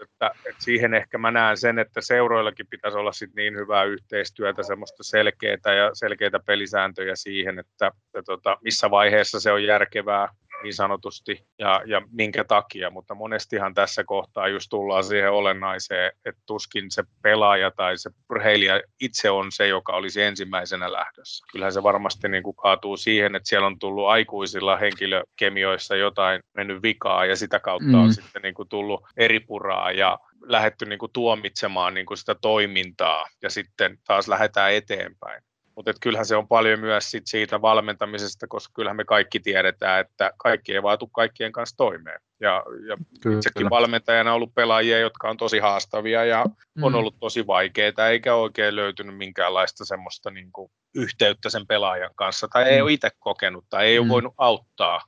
[0.00, 4.62] Että, että siihen ehkä mä näen sen, että seuroillakin pitäisi olla sit niin hyvää yhteistyötä,
[4.62, 10.28] semmoista selkeää ja selkeitä pelisääntöjä siihen, että, että tota, missä vaiheessa se on järkevää
[10.64, 16.42] niin sanotusti ja, ja minkä takia, mutta monestihan tässä kohtaa just tullaan siihen olennaiseen, että
[16.46, 21.46] tuskin se pelaaja tai se urheilija itse on se, joka olisi ensimmäisenä lähdössä.
[21.52, 26.82] Kyllähän se varmasti niin kuin kaatuu siihen, että siellä on tullut aikuisilla henkilökemioissa jotain mennyt
[26.82, 27.94] vikaa ja sitä kautta mm.
[27.94, 32.34] on sitten niin kuin tullut eri puraa ja lähdetty niin kuin tuomitsemaan niin kuin sitä
[32.34, 35.42] toimintaa ja sitten taas lähdetään eteenpäin.
[35.76, 40.30] Mutta kyllähän se on paljon myös sit siitä valmentamisesta, koska kyllähän me kaikki tiedetään, että
[40.36, 42.20] kaikki ei vaatu kaikkien kanssa toimeen.
[42.40, 43.70] Ja, ja kyllä, itsekin kyllä.
[43.70, 46.82] valmentajana on ollut pelaajia, jotka on tosi haastavia ja mm.
[46.82, 52.48] on ollut tosi vaikeita, eikä oikein löytynyt minkäänlaista semmoista niin kuin yhteyttä sen pelaajan kanssa,
[52.48, 52.70] tai mm.
[52.70, 54.02] ei ole itse kokenut, tai ei mm.
[54.02, 55.00] ole voinut auttaa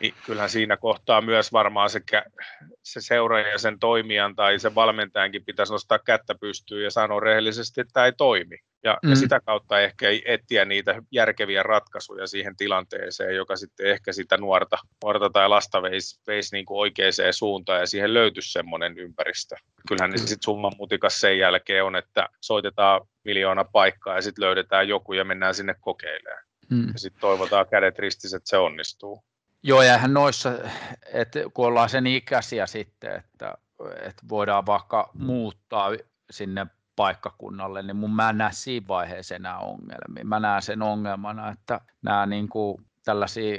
[0.00, 2.00] niin kyllähän siinä kohtaa myös varmaan se,
[2.82, 7.80] se seuraaja ja sen toimijan tai sen valmentajankin pitäisi nostaa kättä pystyyn ja sanoa rehellisesti,
[7.80, 8.58] että tämä ei toimi.
[8.84, 9.10] Ja, mm.
[9.10, 14.78] ja sitä kautta ehkä etsiä niitä järkeviä ratkaisuja siihen tilanteeseen, joka sitten ehkä sitä nuorta,
[15.04, 19.56] nuorta tai lasta veisi, veisi niin kuin oikeaan suuntaan ja siihen löytyisi semmoinen ympäristö.
[19.88, 20.18] Kyllähän mm.
[20.18, 25.24] sitten summan mutikas sen jälkeen on, että soitetaan miljoona paikkaa ja sitten löydetään joku ja
[25.24, 26.44] mennään sinne kokeilemaan.
[26.70, 26.88] Mm.
[26.92, 29.24] Ja sitten toivotaan kädet ristissä, että se onnistuu.
[29.66, 30.52] Joo, ja eihän noissa,
[31.12, 33.54] että kun ollaan sen ikäisiä sitten, että,
[34.00, 35.90] että voidaan vaikka muuttaa
[36.30, 40.24] sinne paikkakunnalle, niin mun mä en näe siinä vaiheessa enää ongelmia.
[40.24, 43.58] Mä näen sen ongelmana, että nämä niin kuin tällaisia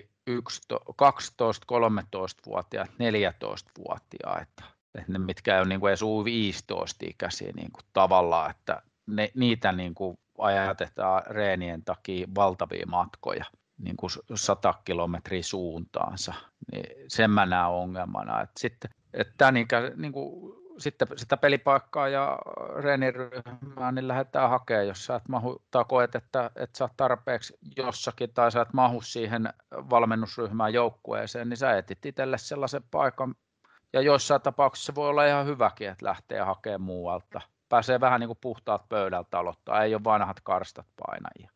[0.96, 4.64] 12, 13-vuotiaat, 14-vuotiaita,
[4.96, 9.32] että ne mitkä ei ole niin kuin edes 15 ikäisiä niin kuin tavallaan, että ne,
[9.36, 13.46] niitä niin kuin ajatetaan reenien takia valtavia matkoja
[13.78, 16.34] niin kuin 100 kilometriä suuntaansa,
[16.72, 18.42] niin sen mä näen ongelmana.
[18.42, 22.40] Että sitten, että niin, niin kuin, sitten sitä pelipaikkaa ja
[22.76, 27.58] reeniryhmää niin lähdetään hakemaan, jos sä et mahu, tai koet, että, että sä oot tarpeeksi
[27.78, 29.54] jossakin tai sä et mahu siihen
[29.90, 33.36] valmennusryhmään joukkueeseen, niin sä etit itselle sellaisen paikan,
[33.94, 37.42] ja joissain tapauksissa voi olla ihan hyväkin, että lähtee hakemaan muualta.
[37.70, 41.55] Pääsee vähän niin kuin puhtaat pöydältä aloittaa, ei ole vanhat karstat painajia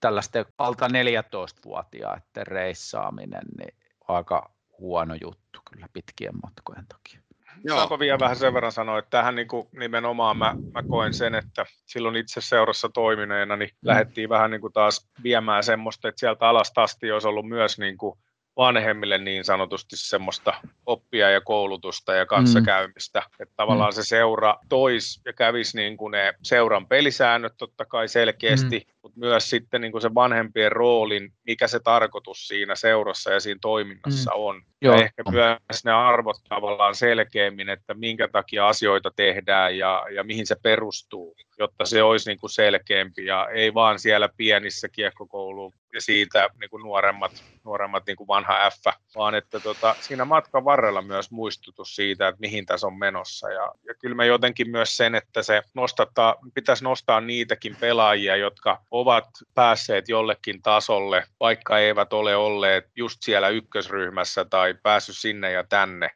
[0.00, 3.74] tällaisten alta 14-vuotiaiden reissaaminen, niin
[4.08, 7.20] aika huono juttu kyllä pitkien matkojen takia.
[7.64, 7.76] Joo.
[7.76, 11.34] Saanko vielä vähän sen verran sanoa, että tähän niin kuin nimenomaan mä, mä koen sen,
[11.34, 13.88] että silloin itse seurassa toimineena, niin mm.
[13.88, 17.98] lähdettiin vähän niin kuin taas viemään semmoista, että sieltä alasta asti olisi ollut myös niin
[17.98, 18.18] kuin
[18.56, 20.54] vanhemmille niin sanotusti semmoista
[20.86, 23.20] oppia ja koulutusta ja kanssakäymistä.
[23.20, 23.42] Mm.
[23.42, 23.94] Että tavallaan mm.
[23.94, 28.92] se seura tois ja kävisi niin kuin ne seuran pelisäännöt totta kai selkeästi, mm.
[29.02, 33.58] mutta myös sitten niin kuin se vanhempien roolin, mikä se tarkoitus siinä seurassa ja siinä
[33.62, 34.40] toiminnassa mm.
[34.40, 34.62] on.
[34.82, 34.96] Joo.
[34.96, 40.46] Ja ehkä myös ne arvot tavallaan selkeämmin, että minkä takia asioita tehdään ja, ja mihin
[40.46, 46.00] se perustuu, jotta se olisi niin kuin selkeämpi ja ei vaan siellä pienissä kiekkokouluun ja
[46.00, 51.02] siitä niin kuin nuoremmat, nuoremmat niin kuin vanha F, vaan että tota, siinä matkan varrella
[51.02, 53.50] myös muistutus siitä, että mihin tässä on menossa.
[53.50, 58.82] Ja, ja kyllä mä jotenkin myös sen, että se nostattaa, pitäisi nostaa niitäkin pelaajia, jotka
[58.90, 65.64] ovat päässeet jollekin tasolle, vaikka eivät ole olleet just siellä ykkösryhmässä tai päässyt sinne ja
[65.64, 66.10] tänne,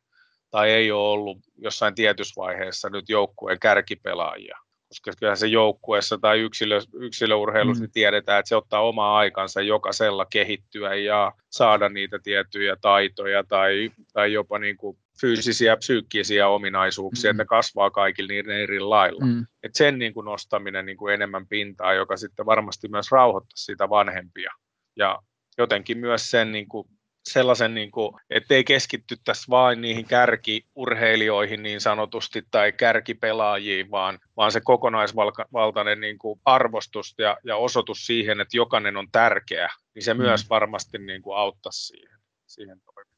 [0.50, 4.58] tai ei ole ollut jossain tietyssä vaiheessa nyt joukkueen kärkipelaajia
[4.90, 7.84] koska kyllähän se joukkueessa tai yksilö, yksilöurheilussa mm.
[7.84, 13.90] niin tiedetään, että se ottaa omaa aikansa jokaisella kehittyä ja saada niitä tiettyjä taitoja tai,
[14.12, 17.30] tai jopa niin kuin fyysisiä, psyykkisiä ominaisuuksia, mm.
[17.30, 19.26] että ne kasvaa kaikilla niin eri lailla.
[19.26, 19.46] Mm.
[19.62, 23.88] Et sen niin kuin nostaminen niin kuin enemmän pintaa, joka sitten varmasti myös rauhoittaa sitä
[23.88, 24.52] vanhempia.
[24.96, 25.18] Ja
[25.58, 26.88] jotenkin myös sen niin kuin
[27.32, 34.60] sellaisen, niin kuin, ettei keskittyttäisi vain niihin kärkiurheilijoihin niin sanotusti tai kärkipelaajiin, vaan, vaan se
[34.60, 40.20] kokonaisvaltainen niin kuin arvostus ja, ja osoitus siihen, että jokainen on tärkeä, niin se mm.
[40.20, 43.10] myös varmasti niin kuin auttaisi siihen, siihen toimintaan.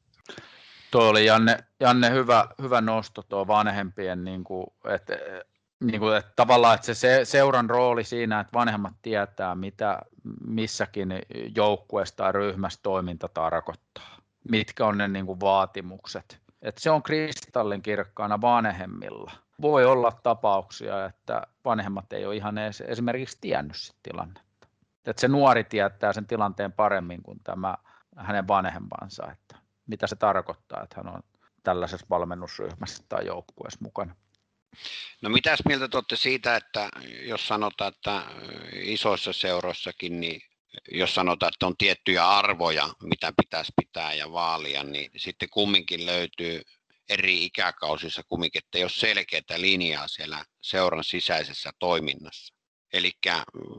[0.91, 5.19] Tuo oli Janne, Janne hyvä, hyvä nosto tuo vanhempien, niin kuin, että
[5.79, 9.99] niin kuin, että tavallaan että se seuran rooli siinä, että vanhemmat tietää, mitä
[10.47, 11.13] missäkin
[11.55, 14.17] joukkueessa tai ryhmässä toiminta tarkoittaa,
[14.49, 16.39] mitkä on ne niin kuin vaatimukset.
[16.61, 19.31] Että se on kristallin kirkkaana vanhemmilla.
[19.61, 24.67] Voi olla tapauksia, että vanhemmat ei ole ihan edes esimerkiksi tiennyt sitä tilannetta.
[25.05, 27.75] Että se nuori tietää sen tilanteen paremmin kuin tämä
[28.17, 29.55] hänen vanhempansa, että
[29.87, 31.23] mitä se tarkoittaa, että hän on
[31.63, 34.15] tällaisessa valmennusryhmässä tai joukkueessa mukana.
[35.21, 36.89] No mitäs mieltä tuotte siitä, että
[37.21, 38.23] jos sanotaan, että
[38.73, 40.41] isoissa seuroissakin, niin
[40.91, 46.61] jos sanotaan, että on tiettyjä arvoja, mitä pitäisi pitää ja vaalia, niin sitten kumminkin löytyy
[47.09, 52.53] eri ikäkausissa kumminkin, että ole selkeää linjaa siellä seuran sisäisessä toiminnassa.
[52.93, 53.11] Eli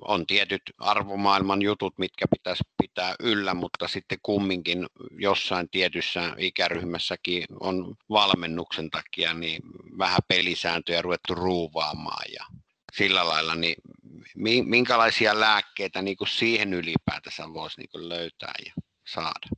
[0.05, 4.87] on tietyt arvomaailman jutut, mitkä pitäisi pitää yllä, mutta sitten kumminkin
[5.19, 9.63] jossain tietyssä ikäryhmässäkin on valmennuksen takia niin
[9.99, 12.45] vähän pelisääntöjä ruvettu ruuvaamaan ja
[12.93, 18.73] sillä lailla, niin minkälaisia lääkkeitä niin kuin siihen ylipäätänsä voisi niin kuin löytää ja
[19.07, 19.49] saada?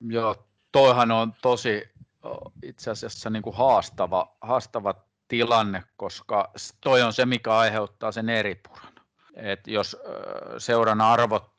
[0.00, 1.82] Joo, toihan on tosi
[2.62, 4.94] itse asiassa niin kuin haastava, haastava
[5.32, 8.92] tilanne, koska toi on se, mikä aiheuttaa sen eripuran.
[9.34, 9.96] Et jos
[10.58, 11.52] seuran arvot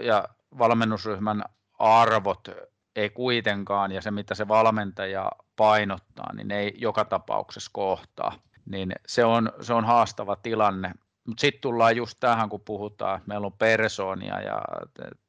[0.00, 1.44] ja valmennusryhmän
[1.78, 2.48] arvot
[2.96, 8.32] ei kuitenkaan, ja se mitä se valmentaja painottaa, niin ei joka tapauksessa kohtaa,
[8.66, 10.92] niin se on, se on haastava tilanne.
[11.26, 14.62] Mutta sitten tullaan just tähän, kun puhutaan, että meillä on persoonia ja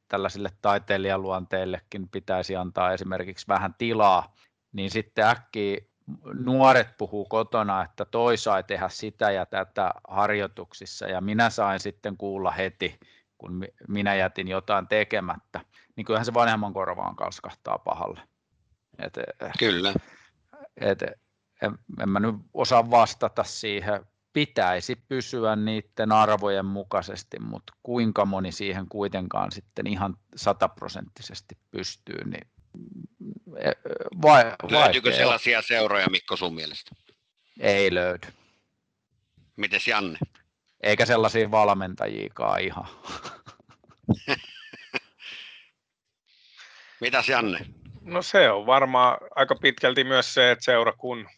[0.08, 4.36] tällaisille taiteilijaluonteillekin pitäisi antaa esimerkiksi vähän tilaa,
[4.72, 5.78] niin sitten äkkiä
[6.34, 12.18] nuoret puhuu kotona, että toi sai tehdä sitä ja tätä harjoituksissa ja minä sain sitten
[12.18, 13.00] kuulla heti,
[13.38, 15.62] kun minä jätin jotain tekemättä,
[15.96, 18.22] niin kyllähän se vanhemman korvaan kalskahtaa pahalle.
[19.00, 19.14] Et,
[19.60, 19.94] Kyllä.
[20.78, 21.02] Et,
[21.62, 24.06] en, en mä nyt osaa vastata siihen.
[24.34, 32.48] Pitäisi pysyä niiden arvojen mukaisesti, mutta kuinka moni siihen kuitenkaan sitten ihan sataprosenttisesti pystyy, niin
[34.22, 36.92] vai, Löytyykö sellaisia seuroja, Mikko, sun mielestä?
[37.60, 38.28] Ei löydy.
[39.56, 40.18] Mites Janne?
[40.84, 42.86] Eikä sellaisia valmentajiikaan ihan.
[47.02, 47.60] Mitäs Janne?
[48.02, 51.30] No se on varmaan aika pitkälti myös se, että seura kun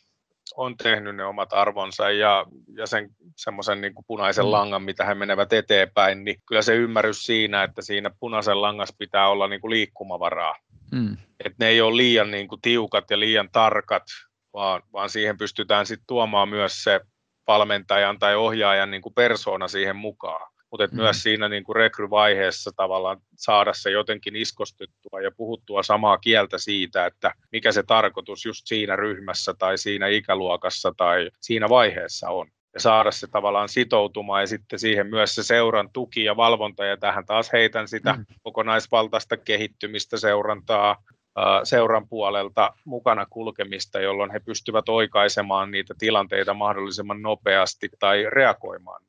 [0.56, 2.46] on tehnyt ne omat arvonsa ja,
[2.78, 4.52] ja sen semmoisen niin punaisen mm.
[4.52, 9.30] langan, mitä he menevät eteenpäin, niin kyllä se ymmärrys siinä, että siinä punaisen langassa pitää
[9.30, 10.56] olla niin kuin liikkumavaraa.
[10.91, 11.17] Mm.
[11.45, 14.04] Että ne ei ole liian niin kuin tiukat ja liian tarkat,
[14.54, 17.01] vaan, vaan siihen pystytään sitten tuomaan myös se
[17.47, 20.95] valmentajan tai ohjaajan niin kuin persona siihen mukaan mutta mm.
[20.95, 27.06] myös siinä niin kuin rekryvaiheessa tavallaan saada se jotenkin iskostettua ja puhuttua samaa kieltä siitä,
[27.06, 32.47] että mikä se tarkoitus just siinä ryhmässä tai siinä ikäluokassa tai siinä vaiheessa on.
[32.73, 36.97] Ja saada se tavallaan sitoutumaan ja sitten siihen myös se seuran tuki ja valvonta ja
[36.97, 38.25] tähän taas heitän sitä mm.
[38.41, 41.03] kokonaisvaltaista kehittymistä seurantaa,
[41.63, 49.01] seuran puolelta mukana kulkemista, jolloin he pystyvät oikaisemaan niitä tilanteita mahdollisimman nopeasti tai reagoimaan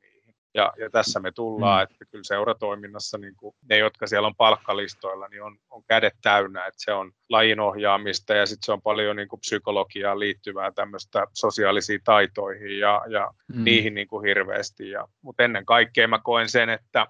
[0.54, 1.82] ja, ja tässä me tullaan, mm.
[1.82, 6.66] että kyllä seuratoiminnassa niin kuin ne, jotka siellä on palkkalistoilla, niin on, on kädet täynnä,
[6.66, 11.26] että se on lajin ohjaamista ja sitten se on paljon niin kuin psykologiaan liittyvää tämmöistä
[11.32, 13.64] sosiaalisiin taitoihin ja, ja mm.
[13.64, 14.90] niihin niin kuin hirveästi.
[14.90, 17.06] Ja, mutta ennen kaikkea mä koen sen, että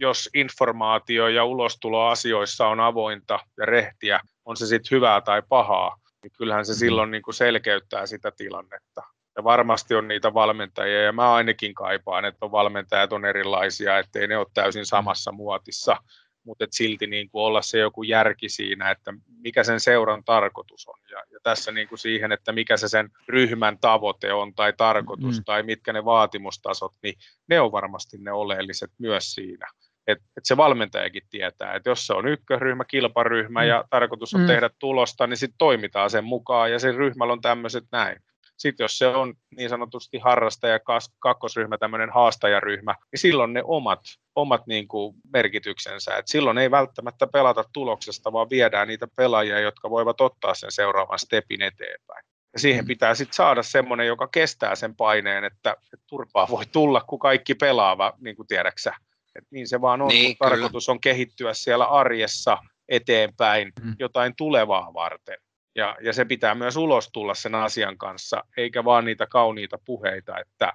[0.00, 5.96] jos informaatio ja ulostulo asioissa on avointa ja rehtiä, on se sitten hyvää tai pahaa,
[6.22, 6.76] niin kyllähän se mm.
[6.76, 9.02] silloin niin kuin selkeyttää sitä tilannetta
[9.36, 14.26] ja varmasti on niitä valmentajia, ja mä ainakin kaipaan, että on valmentajat on erilaisia, ettei
[14.26, 15.96] ne ole täysin samassa muotissa,
[16.44, 20.98] mutta silti niin kuin olla se joku järki siinä, että mikä sen seuran tarkoitus on.
[21.10, 25.38] Ja, ja tässä niin kuin siihen, että mikä se sen ryhmän tavoite on tai tarkoitus
[25.38, 25.44] mm.
[25.44, 27.14] tai mitkä ne vaatimustasot, niin
[27.48, 29.66] ne on varmasti ne oleelliset myös siinä.
[30.06, 33.68] Että et se valmentajakin tietää, että jos se on ykköryhmä, kilparyhmä mm.
[33.68, 34.46] ja tarkoitus on mm.
[34.46, 38.22] tehdä tulosta, niin sitten toimitaan sen mukaan ja sen ryhmällä on tämmöiset näin.
[38.56, 40.80] Sitten jos se on niin sanotusti harrastaja
[41.18, 44.00] kakkosryhmä, tämmöinen haastajaryhmä, niin silloin ne omat,
[44.34, 46.16] omat niin kuin merkityksensä.
[46.16, 51.18] Et silloin ei välttämättä pelata tuloksesta, vaan viedään niitä pelaajia, jotka voivat ottaa sen seuraavan
[51.18, 52.24] stepin eteenpäin.
[52.52, 52.88] Ja siihen mm.
[52.88, 57.54] pitää sitten saada semmoinen, joka kestää sen paineen, että, että turpaa voi tulla, kun kaikki
[57.54, 58.94] pelaava, niin kuin tiedäksä.
[59.38, 63.96] Et niin se vaan on, niin, tarkoitus on kehittyä siellä arjessa eteenpäin mm.
[63.98, 65.36] jotain tulevaa varten.
[65.74, 70.38] Ja, ja se pitää myös ulos tulla sen asian kanssa, eikä vaan niitä kauniita puheita,
[70.38, 70.72] että,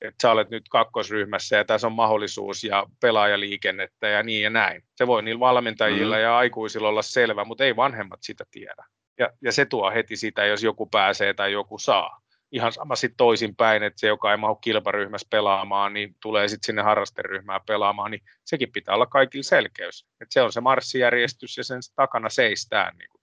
[0.00, 4.82] että sä olet nyt kakkosryhmässä ja tässä on mahdollisuus ja pelaajaliikennettä ja niin ja näin.
[4.96, 6.22] Se voi niillä valmentajilla mm-hmm.
[6.22, 8.84] ja aikuisilla olla selvä, mutta ei vanhemmat sitä tiedä.
[9.18, 12.20] Ja, ja se tuo heti sitä, jos joku pääsee tai joku saa.
[12.52, 16.82] Ihan sama sitten toisinpäin, että se, joka ei mahdu kilparyhmässä pelaamaan, niin tulee sitten sinne
[16.82, 20.06] harrasteryhmään pelaamaan, niin sekin pitää olla kaikille selkeys.
[20.20, 23.15] Että se on se marssijärjestys ja sen takana seistään niin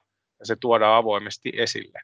[0.44, 2.00] ja se tuodaan avoimesti esille.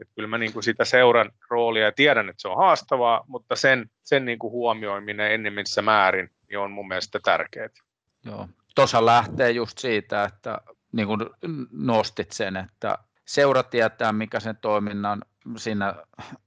[0.00, 3.56] Et kyllä mä niin kuin sitä seuran roolia ja tiedän, että se on haastavaa, mutta
[3.56, 7.68] sen, sen niin kuin huomioiminen ennemmissä määrin niin on mun mielestä tärkeää.
[8.24, 10.58] Joo, tuossa lähtee just siitä, että
[10.92, 11.20] niin kuin
[11.72, 15.22] nostit sen, että seura tietää, mikä sen toiminnan
[15.56, 15.94] siinä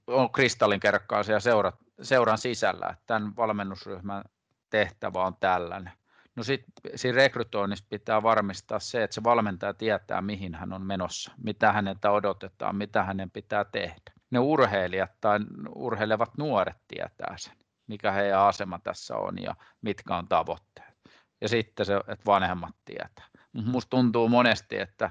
[0.06, 4.24] on kristallinkerkkaisia seurat, seuran sisällä, tämän valmennusryhmän
[4.70, 5.92] tehtävä on tällainen.
[6.36, 11.32] No sitten siinä rekrytoinnissa pitää varmistaa se, että se valmentaja tietää, mihin hän on menossa,
[11.44, 14.12] mitä häneltä odotetaan, mitä hänen pitää tehdä.
[14.30, 15.38] Ne urheilijat tai
[15.74, 20.96] urheilevat nuoret tietää sen, mikä heidän asema tässä on ja mitkä on tavoitteet.
[21.40, 23.26] Ja sitten se, että vanhemmat tietää.
[23.52, 25.10] Minusta tuntuu monesti, että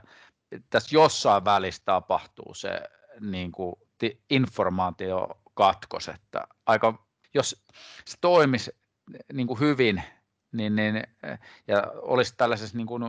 [0.70, 2.82] tässä jossain välissä tapahtuu se
[3.20, 3.76] niin kuin,
[4.30, 7.66] informaatiokatkos, että aika, jos
[8.06, 8.72] se toimisi
[9.34, 10.04] niin kuin hyvin,
[10.58, 11.04] niin, niin,
[11.68, 13.04] ja olisi tällaisessa niin kuin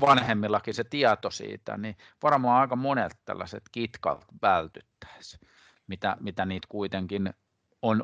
[0.00, 5.40] vanhemmillakin se tieto siitä, niin varmaan aika monet tällaiset kitkat vältyttäisiin,
[5.86, 7.34] mitä, mitä niitä kuitenkin
[7.82, 8.02] on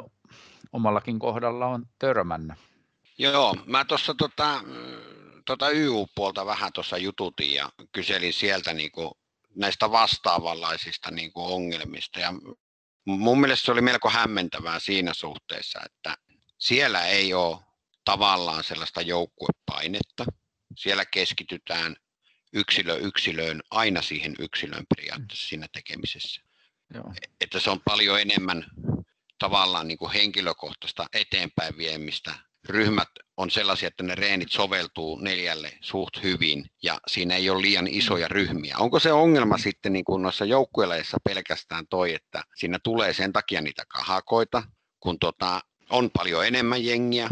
[0.72, 2.58] omallakin kohdalla on törmännyt.
[3.18, 4.60] Joo, mä tuossa tota,
[5.46, 9.18] tota YU-puolta vähän tuossa jututin ja kyselin sieltä niinku
[9.54, 12.20] näistä vastaavanlaisista niinku ongelmista.
[12.20, 12.32] Ja
[13.06, 16.16] mun mielestä se oli melko hämmentävää siinä suhteessa, että
[16.58, 17.58] siellä ei ole
[18.08, 20.24] tavallaan sellaista joukkuepainetta.
[20.76, 21.96] Siellä keskitytään
[22.52, 26.42] yksilö yksilöön, aina siihen yksilön periaatteessa siinä tekemisessä.
[26.94, 27.12] Joo.
[27.40, 28.64] Että se on paljon enemmän
[29.38, 32.34] tavallaan niin kuin henkilökohtaista eteenpäin viemistä.
[32.68, 37.86] Ryhmät on sellaisia, että ne reenit soveltuu neljälle suht hyvin ja siinä ei ole liian
[37.86, 38.76] isoja ryhmiä.
[38.78, 43.60] Onko se ongelma sitten niin kuin noissa joukkueleissa pelkästään toi, että siinä tulee sen takia
[43.60, 44.62] niitä kahakoita,
[45.00, 47.28] kun tota, on paljon enemmän jengiä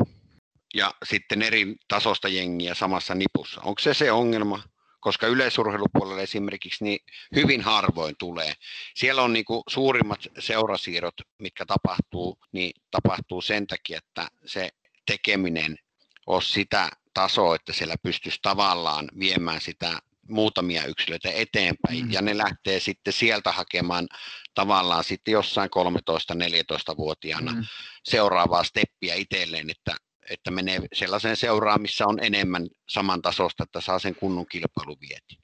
[0.77, 3.61] ja sitten eri tasosta jengiä samassa nipussa.
[3.61, 4.63] Onko se se ongelma?
[5.01, 6.99] koska yleisurheilupuolella esimerkiksi niin
[7.35, 8.53] hyvin harvoin tulee.
[8.95, 14.71] Siellä on niin kuin suurimmat seurasiirrot, mitkä tapahtuu, niin tapahtuu sen takia, että se
[15.07, 15.79] tekeminen
[16.27, 19.99] on sitä tasoa, että siellä pystyisi tavallaan viemään sitä
[20.29, 22.13] muutamia yksilöitä eteenpäin, mm.
[22.13, 24.09] ja ne lähtee sitten sieltä hakemaan
[24.55, 27.65] tavallaan sitten jossain 13-14-vuotiaana mm.
[28.05, 29.97] seuraavaa steppiä itselleen, että
[30.31, 35.37] että menee sellaiseen seuraan, missä on enemmän samantasosta, että saa sen kunnon kilpailuvieti.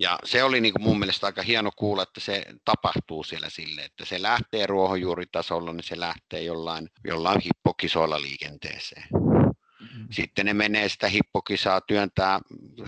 [0.00, 3.84] Ja se oli niin kuin mun mielestä aika hieno kuulla, että se tapahtuu siellä sille,
[3.84, 9.04] että se lähtee ruohonjuuritasolla, niin se lähtee jollain, jollain hippokisoilla liikenteeseen.
[9.80, 10.06] Mm-hmm.
[10.10, 12.40] Sitten ne menee sitä hippokisaa, työntää,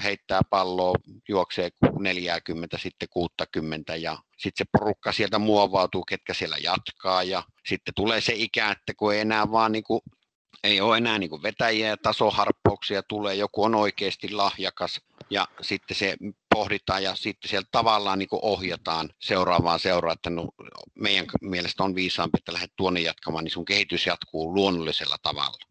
[0.03, 0.94] heittää palloa,
[1.28, 7.94] juoksee 40, sitten 60 ja sitten se porukka sieltä muovautuu, ketkä siellä jatkaa ja sitten
[7.94, 10.00] tulee se ikä, että kun ei enää vaan niin kuin
[10.64, 15.00] ei ole enää niin vetäjiä ja tasoharppauksia tulee, joku on oikeasti lahjakas
[15.30, 16.16] ja sitten se
[16.55, 20.48] pohditaan ja sitten sieltä tavallaan niin ohjataan seuraavaan seuraan, että no,
[20.94, 25.66] meidän mielestä on viisaampi, että lähdet tuonne jatkamaan, niin sun kehitys jatkuu luonnollisella tavalla.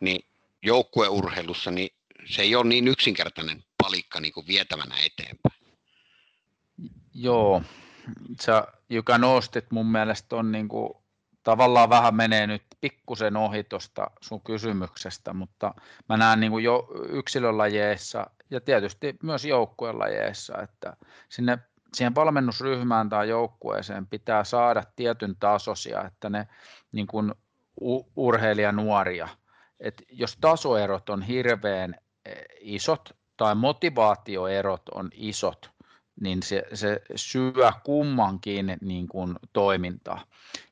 [0.00, 0.20] Niin
[0.62, 1.90] joukkueurheilussa niin
[2.24, 5.62] se ei ole niin yksinkertainen palikka niin kuin vietävänä eteenpäin.
[7.14, 7.62] Joo,
[8.40, 11.01] sä, joka nostit mun mielestä on niin kuin
[11.42, 15.74] tavallaan vähän menee nyt pikkusen ohi tuosta sun kysymyksestä, mutta
[16.08, 20.96] mä näen niin kuin jo yksilölajeissa ja tietysti myös joukkuelajeissa, että
[21.28, 21.58] sinne
[21.94, 26.48] siihen valmennusryhmään tai joukkueeseen pitää saada tietyn tasoisia, että ne
[26.92, 27.34] niin kuin
[28.16, 29.28] urheilijanuoria,
[29.80, 35.70] että jos tasoerot on hirveän e, isot tai motivaatioerot on isot,
[36.20, 40.24] niin se, se syö kummankin niin kuin toimintaa.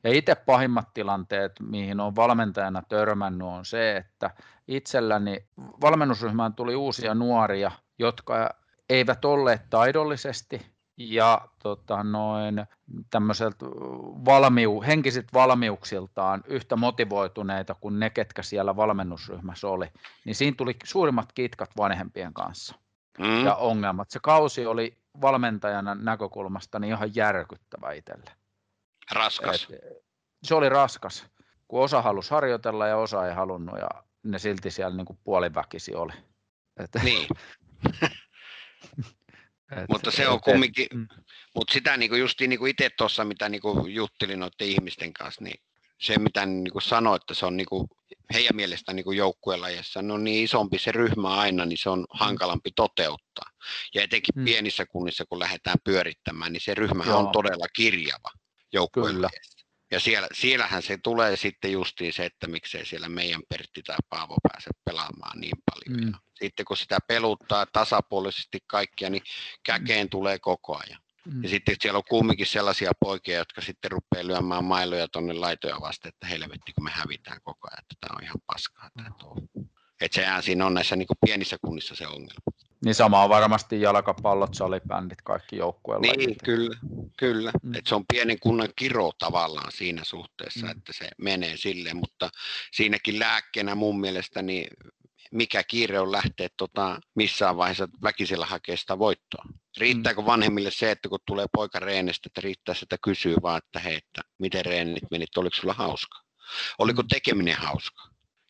[0.05, 4.31] Ja itse pahimmat tilanteet, mihin on valmentajana törmännyt, on se, että
[4.69, 5.45] itselläni
[5.81, 8.51] valmennusryhmään tuli uusia nuoria, jotka
[8.89, 10.67] eivät olleet taidollisesti
[10.97, 12.67] ja tota, noin
[14.25, 19.87] valmiu, henkiset valmiuksiltaan yhtä motivoituneita kuin ne, ketkä siellä valmennusryhmässä oli,
[20.25, 22.75] niin siinä tuli suurimmat kitkat vanhempien kanssa
[23.19, 23.45] mm.
[23.45, 24.11] ja ongelmat.
[24.11, 28.31] Se kausi oli valmentajana näkökulmasta niin ihan järkyttävä itselle.
[29.13, 29.69] Raskas.
[29.71, 29.81] Et,
[30.43, 31.27] se oli raskas,
[31.69, 33.89] kun osa halusi harjoitella ja osa ei halunnut ja
[34.23, 36.13] ne silti siellä niin kuin puoliväkisi oli.
[36.77, 37.29] Et, niin.
[39.77, 41.09] et, mutta se on et, kumminkin, mm.
[41.55, 45.13] mutta sitä niin kuin justiin niin kuin itse tuossa, mitä niin kuin juttelin noiden ihmisten
[45.13, 45.61] kanssa, niin
[45.99, 47.89] se mitä niin kuin sanoin, että se on niin kuin
[48.33, 52.07] heidän mielestään niin joukkuelajissa no niin isompi se ryhmä aina, niin se on mm.
[52.11, 53.51] hankalampi toteuttaa.
[53.95, 54.45] Ja etenkin mm.
[54.45, 58.31] pienissä kunnissa, kun lähdetään pyörittämään, niin se ryhmä on todella kirjava
[58.73, 59.61] joukkuelajissa.
[59.91, 64.37] Ja siellä, siellähän se tulee sitten justiin se, että miksei siellä meidän Pertti tai Paavo
[64.43, 66.05] pääse pelaamaan niin paljon.
[66.05, 66.15] Mm.
[66.35, 69.23] sitten kun sitä peluttaa tasapuolisesti kaikkia, niin
[69.63, 70.11] käkeen mm.
[70.11, 71.03] tulee koko ajan.
[71.27, 71.43] Mm.
[71.43, 76.09] Ja sitten siellä on kumminkin sellaisia poikia, jotka sitten rupeaa lyömään mailoja tuonne laitoja vasten,
[76.09, 79.69] että helvetti kun me hävitään koko ajan, että tämä on ihan paskaa tämä mm.
[80.01, 82.41] Että sehän siinä on näissä niin pienissä kunnissa se ongelma.
[82.85, 86.13] Niin sama on varmasti jalkapallot, salibändit, kaikki joukkueella.
[86.13, 86.77] Niin, kyllä,
[87.17, 87.53] kyllä.
[87.63, 87.75] Mm.
[87.75, 90.71] Et se on pienen kunnan kiro tavallaan siinä suhteessa, mm.
[90.71, 92.31] että se menee sille, mutta
[92.73, 94.69] siinäkin lääkkeenä mun mielestä niin
[95.31, 99.45] mikä kiire on lähteä tota, missään vaiheessa väkisellä hakea sitä voittoa.
[99.79, 100.27] Riittääkö mm.
[100.27, 104.23] vanhemmille se, että kun tulee poika reenistä, että riittää sitä kysyä vaan, että hei, että
[104.39, 106.19] miten reenit menit, oliko sulla hauska?
[106.79, 107.09] Oliko mm.
[107.09, 108.03] tekeminen hauska?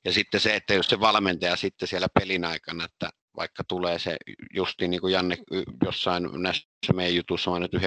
[0.04, 4.16] Ja sitten se, että jos se valmentaja sitten siellä pelin aikana, että vaikka tulee se
[4.54, 5.38] justi niin kuin Janne
[5.84, 7.82] jossain näissä meidän jutussa on, että 19.1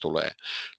[0.00, 0.30] tulee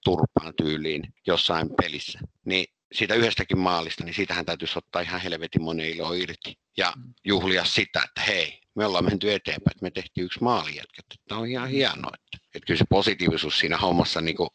[0.04, 5.90] turpaan tyyliin jossain pelissä, niin siitä yhdestäkin maalista, niin siitähän täytyisi ottaa ihan helvetin moni
[5.90, 7.14] ilo irti ja mm.
[7.24, 11.36] juhlia sitä, että hei, me ollaan menty eteenpäin, että me tehtiin yksi maali jätkä, että
[11.36, 12.12] on ihan hienoa.
[12.14, 14.50] Että, että kyllä se positiivisuus siinä hommassa niin kuin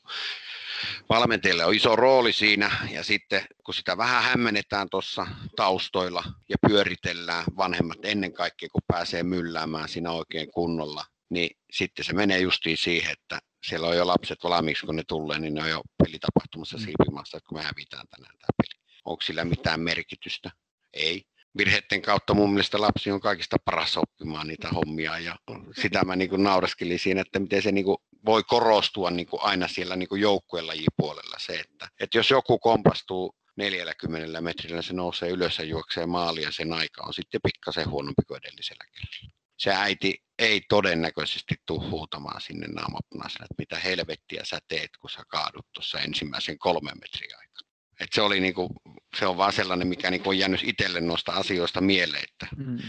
[1.10, 7.44] valmentajille on iso rooli siinä ja sitten kun sitä vähän hämmennetään tuossa taustoilla ja pyöritellään
[7.58, 13.12] vanhemmat ennen kaikkea, kun pääsee mylläämään siinä oikein kunnolla, niin sitten se menee justiin siihen,
[13.12, 16.84] että siellä on jo lapset valmiiksi, kun ne tulee, niin ne on jo pelitapahtumassa mm.
[16.84, 18.82] siipimassa, että kun me hävitään tänään tämä peli.
[19.06, 20.52] Onko sillä mitään merkitystä?
[20.94, 21.24] Ei.
[21.58, 25.36] Virheiden kautta mun mielestä lapsi on kaikista paras oppimaan niitä hommia ja
[25.82, 27.86] sitä mä niin nauraskelin siinä, että miten se niin
[28.26, 34.82] voi korostua niin aina siellä niin joukkuelajipuolella se, että, että jos joku kompastuu 40 metrillä,
[34.82, 39.34] se nousee ylös ja juoksee maalia, sen aika on sitten pikkasen huonompi kuin edellisellä kerralla
[39.64, 45.24] se äiti ei todennäköisesti tule huutamaan sinne naamapunaisena, että mitä helvettiä sä teet, kun sä
[45.28, 47.70] kaadut tuossa ensimmäisen kolmen metrin aikana.
[48.00, 48.70] Et se, oli niinku,
[49.16, 52.80] se on vaan sellainen, mikä niinku on jäänyt itselle noista asioista mieleen, että, mm.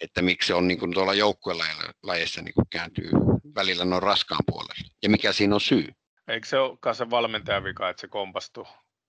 [0.00, 3.10] että miksi se on niinku tuolla joukkuelajeissa niinku kääntyy
[3.54, 4.90] välillä noin raskaan puolelle.
[5.02, 5.88] Ja mikä siinä on syy.
[6.28, 8.66] Eikö se olekaan se valmentajan vika, että se kompastuu?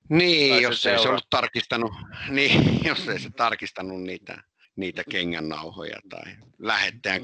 [0.09, 1.91] Niin, jos se ei se ollut tarkistanut,
[2.29, 4.43] niin, jos ei se tarkistanut niitä
[4.75, 7.21] niitä kengännauhoja tai lähettäjän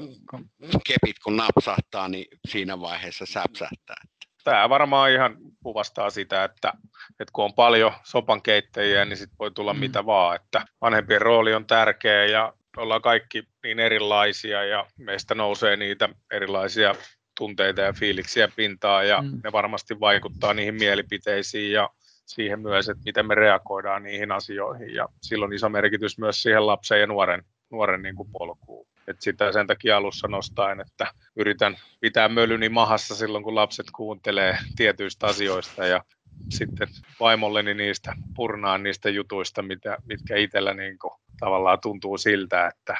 [0.86, 4.02] kepit kun napsahtaa, niin siinä vaiheessa säpsähtää.
[4.44, 6.72] Tämä varmaan ihan kuvastaa sitä, että,
[7.10, 9.80] että kun on paljon sopankeittäjiä, niin sit voi tulla mm.
[9.80, 10.36] mitä vaan.
[10.36, 16.94] Että vanhempien rooli on tärkeä ja ollaan kaikki niin erilaisia ja meistä nousee niitä erilaisia
[17.38, 19.40] tunteita ja fiiliksiä pintaan ja mm.
[19.44, 21.90] ne varmasti vaikuttaa niihin mielipiteisiin ja
[22.30, 27.00] siihen myös, että miten me reagoidaan niihin asioihin ja silloin iso merkitys myös siihen lapsen
[27.00, 28.86] ja nuoren, nuoren niin kuin polkuun.
[29.06, 31.06] Et sitä sen takia alussa nostaen, että
[31.36, 36.04] yritän pitää mölyni mahassa silloin, kun lapset kuuntelee tietyistä asioista ja
[36.50, 36.88] sitten
[37.20, 42.96] vaimolleni niistä purnaan niistä jutuista, mitä, mitkä itsellä niin kuin tavallaan tuntuu siltä, että,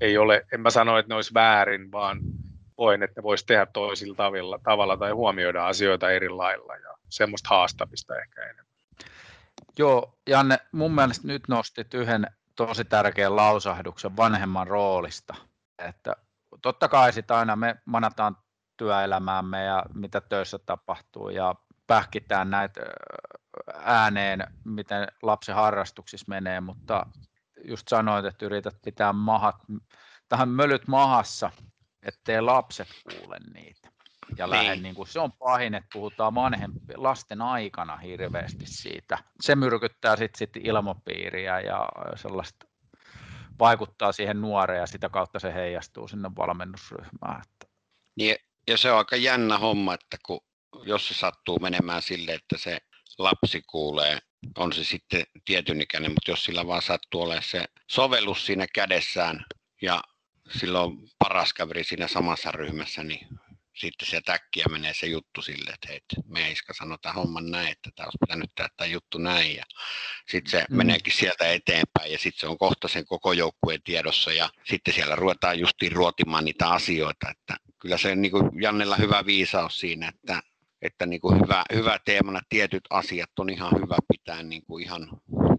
[0.00, 2.20] ei ole, en mä sano, että ne olisi väärin, vaan
[2.78, 7.48] voin, että ne voisi tehdä toisilla tavalla, tavalla tai huomioida asioita eri lailla ja semmoista
[7.48, 8.66] haastamista ehkä enemmän.
[9.78, 12.26] Joo, Janne, mun mielestä nyt nostit yhden
[12.56, 15.34] tosi tärkeän lausahduksen vanhemman roolista.
[15.78, 16.16] Että
[16.62, 18.36] totta kai sitä aina me manataan
[18.76, 21.54] työelämäämme ja mitä töissä tapahtuu ja
[21.86, 22.80] pähkitään näitä
[23.74, 27.06] ääneen, miten lapsen harrastuksissa menee, mutta
[27.64, 29.56] just sanoit, että yrität pitää mahat,
[30.28, 31.50] tähän mölyt mahassa,
[32.02, 33.95] ettei lapset kuule niitä.
[34.36, 34.50] Ja niin.
[34.50, 39.18] lähde, niin kuin, se on pahin, että puhutaan vanhempi, lasten aikana hirveästi siitä.
[39.40, 42.66] Se myrkyttää sitten sit ilmapiiriä ja sellaista
[43.58, 47.42] vaikuttaa siihen nuoreen ja sitä kautta se heijastuu sinne valmennusryhmään.
[48.16, 48.36] Niin,
[48.68, 50.40] ja se on aika jännä homma, että kun,
[50.82, 52.78] jos se sattuu menemään sille, että se
[53.18, 54.18] lapsi kuulee,
[54.58, 59.44] on se sitten tietyn ikäinen, mutta jos sillä vaan sattuu olemaan se sovellus siinä kädessään
[59.82, 60.02] ja
[60.50, 63.28] silloin paras kaveri siinä samassa ryhmässä, niin
[63.76, 67.90] sitten se täkkiä menee se juttu sille, että hei, me Iska sanotaan homman näin, että
[67.94, 69.56] tämä olisi pitänyt tehdä tämä juttu näin.
[69.56, 69.64] Ja
[70.28, 70.76] sitten se mm.
[70.76, 75.16] meneekin sieltä eteenpäin ja sitten se on kohta sen koko joukkueen tiedossa ja sitten siellä
[75.16, 77.30] ruvetaan justiin ruotimaan niitä asioita.
[77.30, 80.42] Että kyllä se niin kuin Jannella hyvä viisaus siinä, että
[80.82, 85.08] että niin kuin hyvä, hyvä teemana tietyt asiat on ihan hyvä pitää niin kuin ihan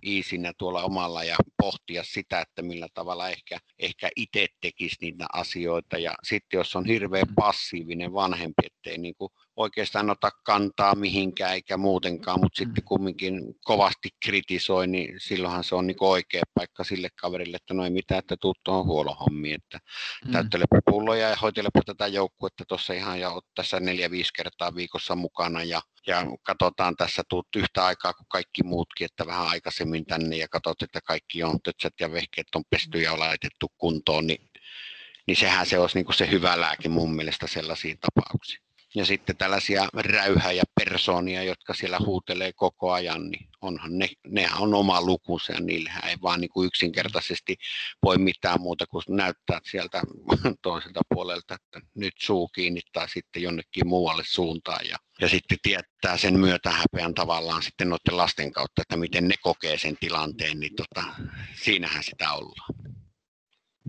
[0.06, 5.98] iisinä tuolla omalla ja pohtia sitä, että millä tavalla ehkä, ehkä itse tekisi niitä asioita.
[5.98, 11.78] Ja sitten jos on hirveän passiivinen vanhempi, ettei niin kuin oikeastaan ota kantaa mihinkään eikä
[11.78, 12.88] muutenkaan, mutta sitten mm.
[12.88, 17.90] kumminkin kovasti kritisoi, niin silloinhan se on niin oikea paikka sille kaverille, että no ei
[17.90, 19.80] mitään, että tuu tuohon huolohommiin, että
[20.26, 20.32] mm.
[20.32, 25.64] täyttelepa pulloja ja hoitelepa tätä joukkuetta tuossa ihan ja oot tässä neljä-viisi kertaa viikossa mukana
[25.64, 30.48] ja, ja katsotaan tässä tuut yhtä aikaa kuin kaikki muutkin, että vähän aikaisemmin tänne ja
[30.48, 34.50] katsot, että kaikki on tötsät ja vehkeet on pesty ja laitettu kuntoon, niin,
[35.28, 39.38] niin sehän se olisi niin kuin se hyvä lääke mun mielestä sellaisiin tapauksiin ja sitten
[39.38, 45.54] tällaisia räyhäjä persoonia, jotka siellä huutelee koko ajan, niin onhan ne, nehän on oma lukunsa
[45.54, 47.56] ja niillähän ei vaan niin kuin yksinkertaisesti
[48.04, 50.02] voi mitään muuta kuin näyttää sieltä
[50.62, 56.18] toiselta puolelta, että nyt suu kiinni tai sitten jonnekin muualle suuntaan ja, ja sitten tietää
[56.18, 60.76] sen myötä häpeän tavallaan sitten noiden lasten kautta, että miten ne kokee sen tilanteen, niin
[60.76, 61.08] tota,
[61.64, 62.97] siinähän sitä ollaan.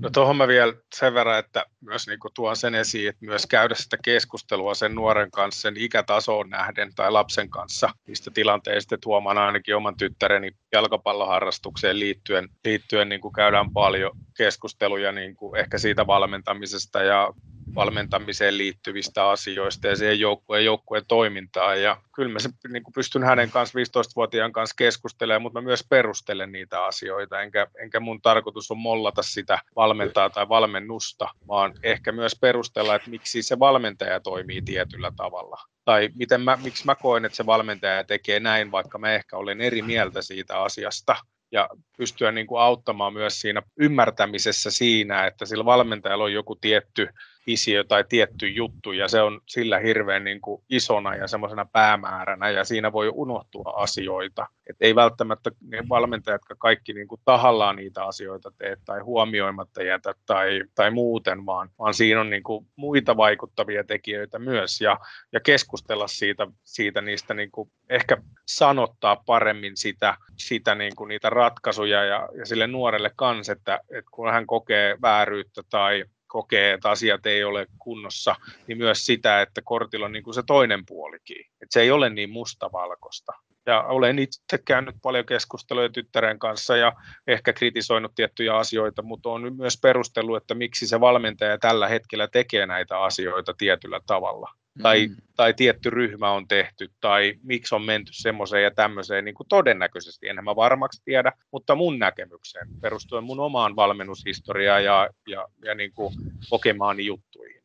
[0.00, 3.74] No tuohon mä vielä sen verran, että myös niin tuon sen esiin, että myös käydä
[3.74, 9.38] sitä keskustelua sen nuoren kanssa, sen ikätasoon nähden tai lapsen kanssa niistä tilanteista, että huomaan
[9.38, 16.06] ainakin oman tyttäreni jalkapalloharrastukseen liittyen, liittyen niin kuin käydään paljon keskusteluja niin kuin ehkä siitä
[16.06, 17.34] valmentamisesta ja
[17.74, 21.82] valmentamiseen liittyvistä asioista ja siihen joukkueen joukkueen toimintaan.
[21.82, 25.84] Ja kyllä mä se, niin kuin pystyn hänen kanssa 15-vuotiaan kanssa keskustelemaan, mutta mä myös
[25.90, 32.12] perustelen niitä asioita, enkä, enkä mun tarkoitus on mollata sitä valmentaa tai valmennusta, vaan ehkä
[32.12, 35.56] myös perustella, että miksi se valmentaja toimii tietyllä tavalla.
[35.84, 39.60] Tai miten mä, miksi mä koen, että se valmentaja tekee näin, vaikka mä ehkä olen
[39.60, 41.16] eri mieltä siitä asiasta
[41.52, 47.08] ja pystyä niin kuin auttamaan myös siinä ymmärtämisessä siinä, että sillä valmentajalla on joku tietty
[47.48, 52.50] visio tai tietty juttu ja se on sillä hirveän niin kuin isona ja semmoisena päämääränä
[52.50, 54.46] ja siinä voi unohtua asioita.
[54.70, 59.82] Et ei välttämättä ne valmentajat, jotka kaikki niin kuin tahallaan niitä asioita tee tai huomioimatta
[59.82, 64.98] jätä tai, tai muuten, vaan, vaan siinä on niin kuin muita vaikuttavia tekijöitä myös ja,
[65.32, 71.30] ja keskustella siitä, siitä niistä niin kuin ehkä sanottaa paremmin sitä, sitä niin kuin niitä
[71.30, 76.90] ratkaisuja ja, ja sille nuorelle kanssa, että, että kun hän kokee vääryyttä tai kokee, että
[76.90, 81.40] asiat ei ole kunnossa, niin myös sitä, että kortilla on niin kuin se toinen puolikin.
[81.40, 83.32] Että se ei ole niin mustavalkoista.
[83.66, 86.92] Ja olen itse käynyt paljon keskusteluja tyttären kanssa ja
[87.26, 92.66] ehkä kritisoinut tiettyjä asioita, mutta on myös perustellut, että miksi se valmentaja tällä hetkellä tekee
[92.66, 94.50] näitä asioita tietyllä tavalla
[94.82, 95.16] tai, mm.
[95.36, 100.28] tai tietty ryhmä on tehty, tai miksi on menty semmoiseen ja tämmöiseen, niin kuin todennäköisesti,
[100.28, 105.92] en mä varmaksi tiedä, mutta mun näkemykseen perustuen mun omaan valmennushistoriaan ja, ja, ja niin
[105.92, 106.14] kuin
[106.50, 107.62] kokemaani juttuihin.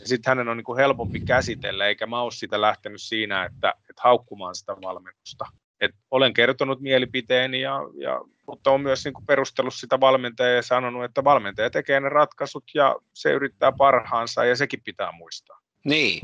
[0.00, 3.74] Ja sitten hänen on niin kuin helpompi käsitellä, eikä mä ole sitä lähtenyt siinä, että,
[3.90, 5.44] että haukkumaan sitä valmennusta.
[5.80, 10.62] Et olen kertonut mielipiteeni, ja, ja, mutta on myös niin kuin perustellut sitä valmentajaa ja
[10.62, 15.60] sanonut, että valmentaja tekee ne ratkaisut ja se yrittää parhaansa ja sekin pitää muistaa.
[15.84, 16.20] Niin,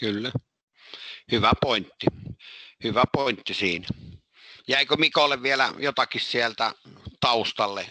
[0.00, 0.32] Kyllä.
[1.32, 2.06] Hyvä pointti.
[2.84, 3.86] Hyvä pointti siinä.
[4.68, 6.72] Jäikö Mikolle vielä jotakin sieltä
[7.20, 7.86] taustalle?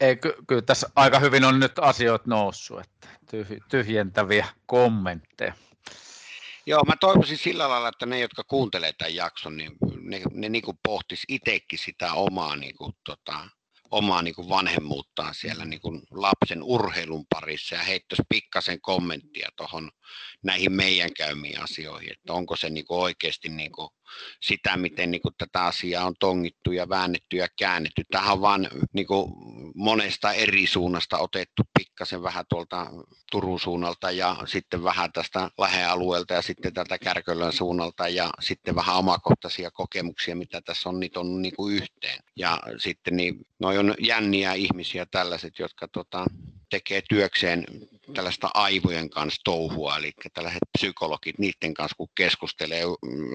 [0.00, 5.54] Ei, ky- kyllä tässä aika hyvin on nyt asioita noussut, että tyh- tyhjentäviä kommentteja.
[6.66, 10.62] Joo, mä toivoisin sillä lailla, että ne, jotka kuuntelee tämän jakson, niin ne, ne niin
[10.82, 13.48] pohtis itsekin sitä omaa niin kuin, tota,
[13.90, 19.90] omaa niin kuin vanhemmuuttaan siellä niin kuin lapsen urheilun parissa ja heittäisi pikkasen kommenttia tuohon
[20.42, 23.88] näihin meidän käymiin asioihin, että onko se niin kuin oikeasti niin kuin
[24.40, 28.02] sitä, miten niin kuin tätä asiaa on tongittu ja väännetty ja käännetty.
[28.10, 29.32] Tähän on vaan niin kuin
[29.74, 32.86] monesta eri suunnasta otettu pikkasen vähän tuolta
[33.30, 38.96] Turun suunnalta ja sitten vähän tästä lähealueelta ja sitten tältä Kärkölön suunnalta ja sitten vähän
[38.96, 42.20] omakohtaisia kokemuksia, mitä tässä on on niin kuin yhteen.
[42.36, 46.24] Ja sitten niin, noi on jänniä ihmisiä tällaiset, jotka tota,
[46.70, 47.64] tekee työkseen
[48.12, 52.82] tällaista aivojen kanssa touhua, eli tällaiset psykologit, niiden kanssa kun keskustelee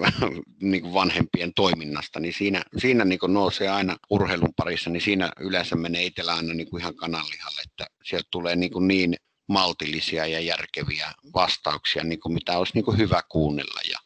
[0.60, 5.32] niin kuin vanhempien toiminnasta, niin siinä, siinä niin kuin nousee aina urheilun parissa, niin siinä
[5.40, 9.16] yleensä menee itsellä aina niin kuin ihan kananlihalle, että sieltä tulee niin, kuin niin
[9.48, 13.80] maltillisia ja järkeviä vastauksia, niin kuin mitä olisi niin kuin hyvä kuunnella.
[13.90, 13.98] Ja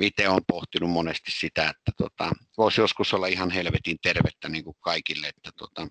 [0.00, 4.76] itse olen pohtinut monesti sitä, että tota, voisi joskus olla ihan helvetin tervettä niin kuin
[4.80, 5.86] kaikille, että tota,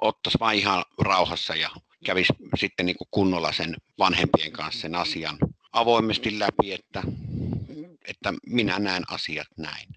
[0.00, 1.70] ottaisi vain ihan rauhassa ja
[2.04, 5.38] kävisi sitten niin kuin kunnolla sen vanhempien kanssa sen asian
[5.72, 7.02] avoimesti läpi, että,
[8.08, 9.88] että minä näen asiat näin.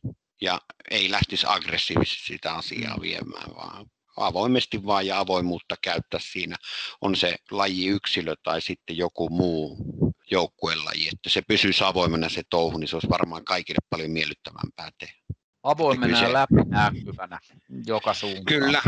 [0.42, 3.86] Ja ei lähtisi aggressiivisesti sitä asiaa viemään, vaan
[4.18, 6.56] avoimesti vaan ja avoimuutta käyttää siinä.
[7.02, 9.78] On se laji yksilö tai sitten joku muu
[10.32, 15.16] joukkuelaji, että se pysyisi avoimena se touhu, niin se olisi varmaan kaikille paljon miellyttävämpää tehdä.
[15.64, 17.40] Avoimena ja läpinäkyvänä
[17.86, 18.46] joka suuntaan.
[18.46, 18.82] Kyllä,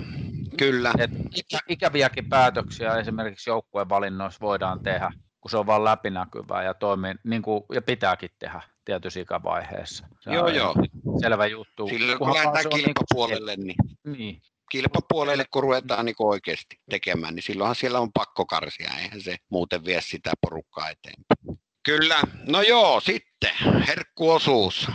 [0.71, 0.93] Kyllä.
[0.97, 5.11] Et ikä, ikäviäkin päätöksiä esimerkiksi joukkueen valinnoissa voidaan tehdä,
[5.41, 10.07] kun se on vain läpinäkyvää ja toimii, niin kuin, ja pitääkin tehdä tietyssä ikävaiheessa.
[10.19, 10.75] Se joo, joo.
[11.21, 11.87] Selvä juttu.
[11.87, 14.41] Silloin kun lähdetään niin kilpapuolelle, niin, niin.
[14.71, 19.85] kilpapuolelle kun ruvetaan niin oikeasti tekemään, niin silloinhan siellä on pakko karsia, eihän se muuten
[19.85, 21.59] vie sitä porukkaa eteenpäin.
[21.83, 23.51] Kyllä, no joo, sitten
[23.87, 24.87] herkkuosuus.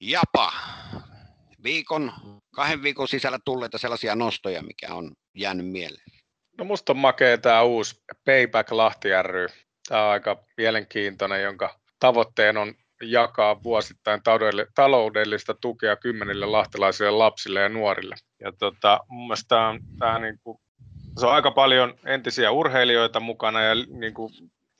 [0.00, 0.52] Japa,
[1.64, 2.12] viikon,
[2.54, 6.04] kahden viikon sisällä tulleita sellaisia nostoja, mikä on jäänyt mieleen?
[6.58, 9.46] No musta on makea tämä uusi Payback Lahti ry.
[9.88, 14.20] Tämä on aika mielenkiintoinen, jonka tavoitteen on jakaa vuosittain
[14.74, 18.14] taloudellista tukea kymmenille lahtelaisille lapsille ja nuorille.
[18.40, 20.58] Ja tota, mun mielestä tämä on, tämä niin kuin,
[21.20, 24.32] se on aika paljon entisiä urheilijoita mukana ja niin kuin,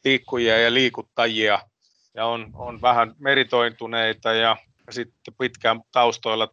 [0.04, 1.58] liikkujia ja liikuttajia
[2.14, 4.56] ja on, on vähän meritointuneita ja
[4.90, 6.48] sitten pitkään taustoilla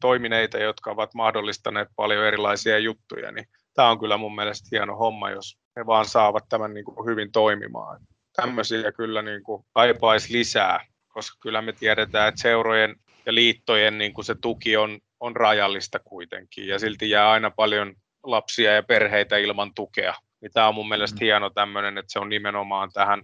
[0.00, 5.30] toimineita, jotka ovat mahdollistaneet paljon erilaisia juttuja, niin tämä on kyllä mun mielestä hieno homma,
[5.30, 8.00] jos he vaan saavat tämän niin kuin hyvin toimimaan.
[8.36, 12.96] Tämmöisiä kyllä niin kuin kaipaisi lisää, koska kyllä me tiedetään, että seurojen
[13.26, 17.94] ja liittojen niin kuin se tuki on, on rajallista kuitenkin, ja silti jää aina paljon
[18.22, 20.14] lapsia ja perheitä ilman tukea.
[20.40, 21.24] Niin tämä on mun mielestä mm.
[21.24, 23.22] hieno tämmöinen, että se on nimenomaan tähän,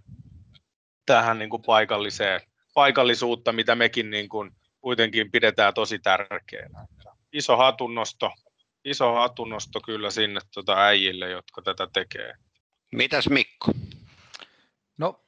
[1.06, 2.40] tähän niin kuin paikalliseen,
[2.74, 4.50] paikallisuutta, mitä mekin niin kuin
[4.80, 6.86] kuitenkin pidetään tosi tärkeänä.
[7.32, 8.32] Iso hatunnosto,
[8.84, 12.34] iso hatunnosto kyllä sinne tuota äijille, jotka tätä tekee.
[12.92, 13.72] Mitäs Mikko?
[14.98, 15.24] No,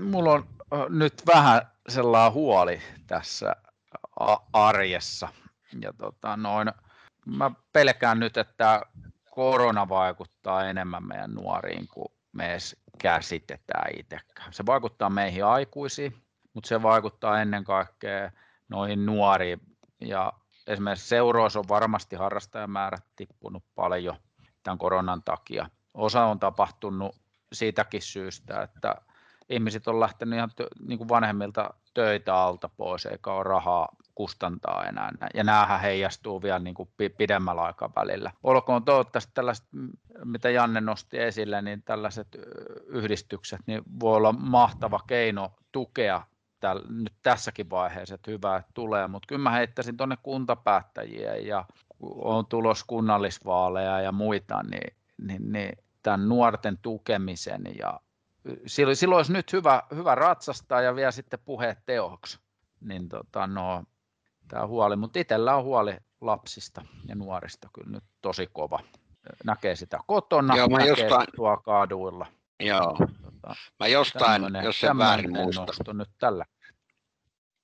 [0.00, 0.46] mulla on
[0.88, 3.56] nyt vähän sellainen huoli tässä
[4.52, 5.28] arjessa.
[5.82, 6.72] Ja tota, noin,
[7.26, 8.82] mä pelkään nyt, että
[9.30, 14.52] korona vaikuttaa enemmän meidän nuoriin kuin me edes käsitetään itsekään.
[14.52, 16.22] Se vaikuttaa meihin aikuisiin,
[16.54, 18.30] mutta se vaikuttaa ennen kaikkea
[18.68, 19.60] noihin nuoriin.
[20.00, 20.32] Ja
[20.66, 24.16] esimerkiksi seuroissa on varmasti harrastajamäärät tippunut paljon
[24.62, 25.70] tämän koronan takia.
[25.94, 27.16] Osa on tapahtunut
[27.52, 28.94] siitäkin syystä, että
[29.48, 30.50] ihmiset on lähtenyt ihan
[30.86, 35.10] niin kuin vanhemmilta töitä alta pois, eikä ole rahaa kustantaa enää.
[35.34, 36.88] Ja näähän heijastuu vielä niin kuin
[37.18, 38.30] pidemmällä aikavälillä.
[38.42, 39.66] Olkoon toivottavasti tällaiset,
[40.24, 42.28] mitä Janne nosti esille, niin tällaiset
[42.86, 46.22] yhdistykset niin voi olla mahtava keino tukea
[46.60, 51.64] täl, nyt tässäkin vaiheessa, että hyvä, että tulee, mutta kyllä mä heittäisin tuonne kuntapäättäjiä ja
[52.00, 58.00] on tulos kunnallisvaaleja ja muita, niin, niin, niin tämän nuorten tukemisen ja
[58.66, 62.38] silloin, silloin olisi nyt hyvä, hyvä ratsastaa ja vielä sitten puheet teoksi.
[62.80, 63.84] Niin tota, no,
[64.48, 68.80] tämä huoli, mutta itsellä on huoli lapsista ja nuorista kyllä nyt tosi kova.
[69.44, 71.26] Näkee sitä kotona, Joo, mä näkee jostain...
[71.36, 72.26] tuo kaaduilla.
[72.60, 72.96] Joo.
[73.42, 75.94] Tota, mä jostain, jos se väärin muista.
[75.94, 76.44] nyt tällä.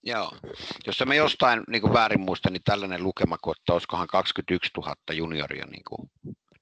[0.03, 0.33] Joo.
[0.87, 5.67] Jos mä jostain niin kuin väärin muista, niin tällainen lukema, kun olisikohan 21 000 junioria
[5.67, 6.11] niin kuin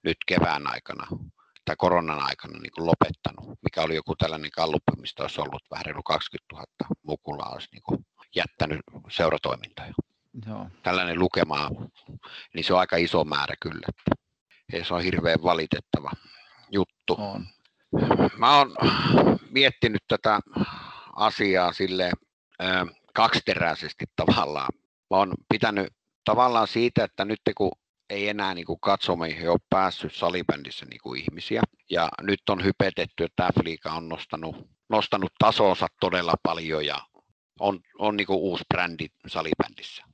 [0.03, 1.07] nyt kevään aikana
[1.65, 5.85] tai koronan aikana niin kuin lopettanut, mikä oli joku tällainen kalluppi, mistä olisi ollut vähän
[5.85, 6.65] reilu 20 000
[7.03, 9.93] mukulla olisi niin kuin jättänyt seuratoimintoja.
[10.47, 10.69] Joo.
[10.83, 11.71] Tällainen lukema,
[12.55, 13.87] niin se on aika iso määrä kyllä.
[14.73, 16.11] Ja se on hirveän valitettava
[16.71, 17.17] juttu.
[17.19, 17.47] On.
[18.39, 18.75] Mä oon
[19.51, 20.41] miettinyt tätä
[21.17, 22.11] asiaa sille
[23.15, 24.69] kaksiteräisesti tavallaan.
[25.11, 25.87] Mä oon pitänyt
[26.25, 27.73] tavallaan siitä, että nyt kun
[28.11, 31.63] ei enää niin kuin katsomeihin ole päässyt salibändissä niin kuin ihmisiä.
[31.91, 34.57] Ja nyt on hypetetty, että F-liiga on nostanut,
[34.89, 37.01] nostanut tasonsa todella paljon ja
[37.61, 40.05] on, on niin kuin uusi brändi salibändissä.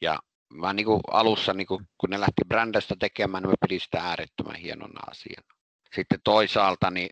[0.00, 0.18] Ja
[0.52, 4.00] mä niin kuin alussa, niin kuin, kun ne lähti brändästä tekemään, niin mä pidin sitä
[4.00, 5.54] äärettömän hienona asiana.
[5.94, 7.10] Sitten toisaalta, niin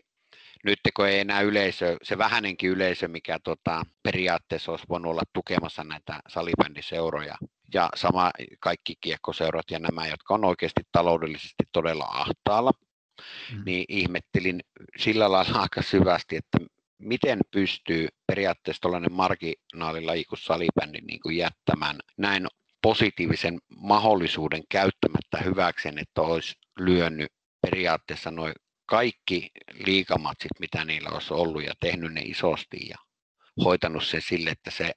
[0.63, 5.83] nyt kun ei enää yleisö, se vähänenkin yleisö, mikä tota, periaatteessa olisi voinut olla tukemassa
[5.83, 7.37] näitä salibändiseuroja,
[7.73, 12.71] ja sama kaikki kiekkoseurat ja nämä, jotka on oikeasti taloudellisesti todella ahtaalla,
[13.51, 13.63] mm.
[13.65, 14.59] niin ihmettelin
[14.97, 16.57] sillä lailla aika syvästi, että
[16.97, 22.47] miten pystyy periaatteessa tällainen marginaalilaji kuin salibändi niin kuin jättämään näin
[22.81, 28.53] positiivisen mahdollisuuden käyttämättä hyväkseen, että olisi lyönyt periaatteessa noin
[28.93, 29.51] kaikki
[29.85, 32.97] liikamatsit, mitä niillä olisi ollut ja tehnyt ne isosti ja
[33.63, 34.91] hoitanut sen sille, että se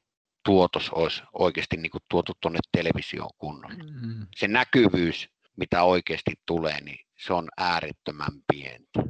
[0.45, 3.85] tuotos olisi oikeasti niin kuin tuotu tuonne televisioon kunnolla.
[3.85, 4.27] Mm.
[4.37, 9.03] Se näkyvyys, mitä oikeasti tulee, niin se on äärettömän pientä.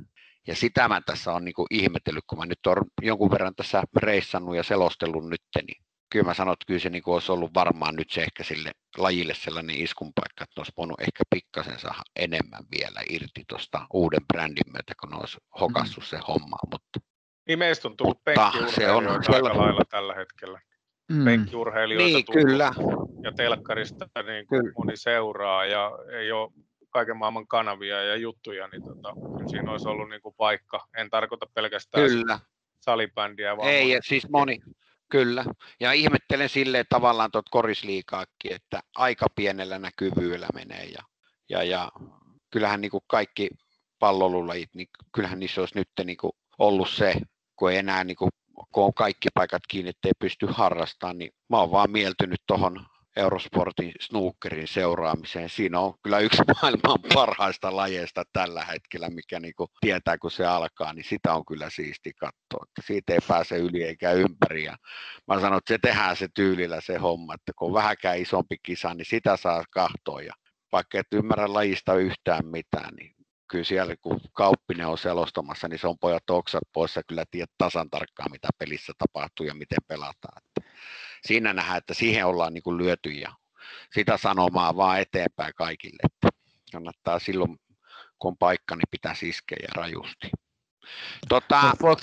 [0.46, 3.82] Ja sitä mä tässä on niin kuin ihmetellyt, kun mä nyt olen jonkun verran tässä
[3.96, 7.96] reissannut ja selostellut nyt, niin kyllä mä sanon, että kyllä se niin olisi ollut varmaan
[7.96, 12.64] nyt se ehkä sille lajille sellainen iskun paikka, että olisi voinut ehkä pikkasen saada enemmän
[12.78, 16.06] vielä irti tuosta uuden brändin myötä, kun ne olisi hokassut mm.
[16.06, 16.56] se homma.
[16.72, 17.00] Mutta,
[17.48, 18.20] niin meistä on tullut
[18.68, 20.60] se on aika lailla tällä hetkellä
[21.08, 21.24] mm.
[21.24, 22.72] penkkiurheilijoita niin, kyllä.
[23.22, 26.52] ja telkkarista niin kuin moni seuraa ja ei ole
[26.90, 29.14] kaiken maailman kanavia ja juttuja, niin tota,
[29.50, 30.86] siinä olisi ollut niin kuin paikka.
[30.96, 32.38] En tarkoita pelkästään kyllä.
[32.80, 33.68] salibändiä, vaan...
[33.68, 34.58] Ei, siis moni,
[35.08, 35.44] Kyllä,
[35.80, 41.02] ja ihmettelen silleen tavallaan tuot korisliikaakin, että aika pienellä näkyvyydellä menee, ja,
[41.48, 41.92] ja, ja
[42.50, 43.50] kyllähän niin kaikki
[43.98, 47.14] pallolulajit, niin kyllähän niissä olisi nyt niin kuin ollut se,
[47.56, 48.30] kun ei enää niin kuin
[48.72, 52.86] kun on kaikki paikat kiinni, ettei pysty harrastamaan, niin mä oon vaan mieltynyt tuohon
[53.16, 55.48] Eurosportin snookerin seuraamiseen.
[55.48, 60.46] Siinä on kyllä yksi maailman parhaista lajeista tällä hetkellä, mikä niin kuin tietää, kun se
[60.46, 62.66] alkaa, niin sitä on kyllä siisti katsoa.
[62.68, 64.64] Että siitä ei pääse yli eikä ympäri.
[64.64, 64.76] Ja
[65.28, 68.94] mä sanon, että se tehdään se tyylillä se homma, että kun on vähäkään isompi kisa,
[68.94, 70.22] niin sitä saa kahtoa.
[70.22, 70.32] Ja
[70.72, 73.16] vaikka et ymmärrä lajista yhtään mitään, niin
[73.48, 77.90] kyllä siellä kun Kauppinen on selostamassa, niin se on pojat oksat poissa, kyllä tiedät tasan
[77.90, 80.45] tarkkaan, mitä pelissä tapahtuu ja miten pelataan.
[81.24, 83.32] Siinä nähdään, että siihen ollaan niin kuin lyöty ja
[83.94, 86.38] sitä sanomaa vaan eteenpäin kaikille, että
[86.72, 87.58] kannattaa silloin,
[88.18, 90.30] kun on paikka, niin pitää iskeä ja rajusti.
[91.28, 91.72] Tota...
[91.82, 92.02] Voiko,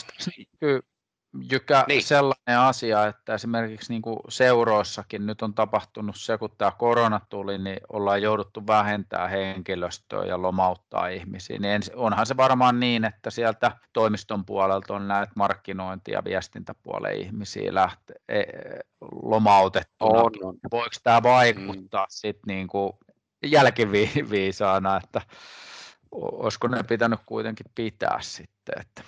[1.51, 2.03] Jykä niin.
[2.03, 7.57] sellainen asia, että esimerkiksi niin kuin seuroissakin nyt on tapahtunut se, kun tämä korona tuli,
[7.57, 11.59] niin ollaan jouduttu vähentämään henkilöstöä ja lomauttaa ihmisiä.
[11.59, 17.73] Niin onhan se varmaan niin, että sieltä toimiston puolelta on näitä markkinointi- ja viestintäpuolen ihmisiä
[17.73, 18.43] lähte, e,
[19.21, 20.21] lomautettuna.
[20.21, 20.55] On, on.
[20.71, 22.09] Voiko tämä vaikuttaa mm.
[22.09, 22.93] sitten niin kuin
[23.45, 25.21] jälkiviisaana, että
[26.11, 29.03] olisiko ne pitänyt kuitenkin pitää sitten, että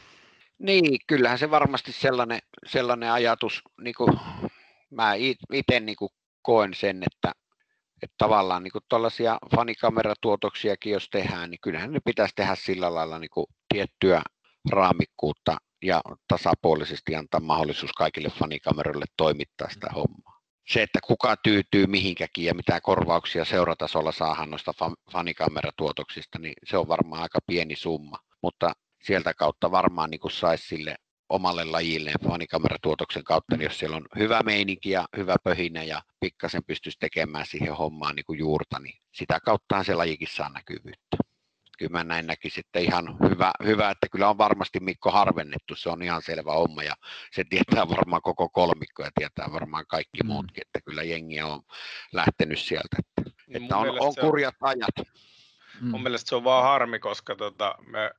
[0.59, 4.19] niin, kyllähän se varmasti sellainen, sellainen ajatus, niin kuin
[4.89, 5.13] mä
[5.53, 6.09] itse niin kuin
[6.41, 7.31] koen sen, että,
[8.01, 13.29] että tavallaan niin tuollaisia fanikameratuotoksiakin jos tehdään, niin kyllähän ne pitäisi tehdä sillä lailla niin
[13.29, 14.21] kuin tiettyä
[14.69, 20.41] raamikkuutta ja tasapuolisesti antaa mahdollisuus kaikille fanikameroille toimittaa sitä hommaa.
[20.67, 24.71] Se, että kuka tyytyy mihinkäkin ja mitä korvauksia seuratasolla saadaan noista
[25.11, 28.17] fanikameratuotoksista, niin se on varmaan aika pieni summa.
[28.41, 28.73] Mutta
[29.05, 30.95] sieltä kautta varmaan niin saisi sille
[31.29, 36.63] omalle lajille fanikameratuotoksen kautta, niin jos siellä on hyvä meininki ja hyvä pöhinä ja pikkasen
[36.67, 41.17] pystyisi tekemään siihen hommaan niin kuin juurta, niin sitä kauttahan se lajikin saa näkyvyyttä.
[41.77, 45.89] Kyllä mä näin näkisin, että ihan hyvä, hyvä, että kyllä on varmasti Mikko harvennettu, se
[45.89, 46.95] on ihan selvä homma ja
[47.31, 50.27] se tietää varmaan koko kolmikko ja tietää varmaan kaikki mm.
[50.27, 51.61] muutkin, että kyllä jengi on
[52.11, 55.07] lähtenyt sieltä, että, niin että on, on kurjat on, ajat.
[55.81, 58.11] Mun mielestä se on vaan harmi, koska tota, me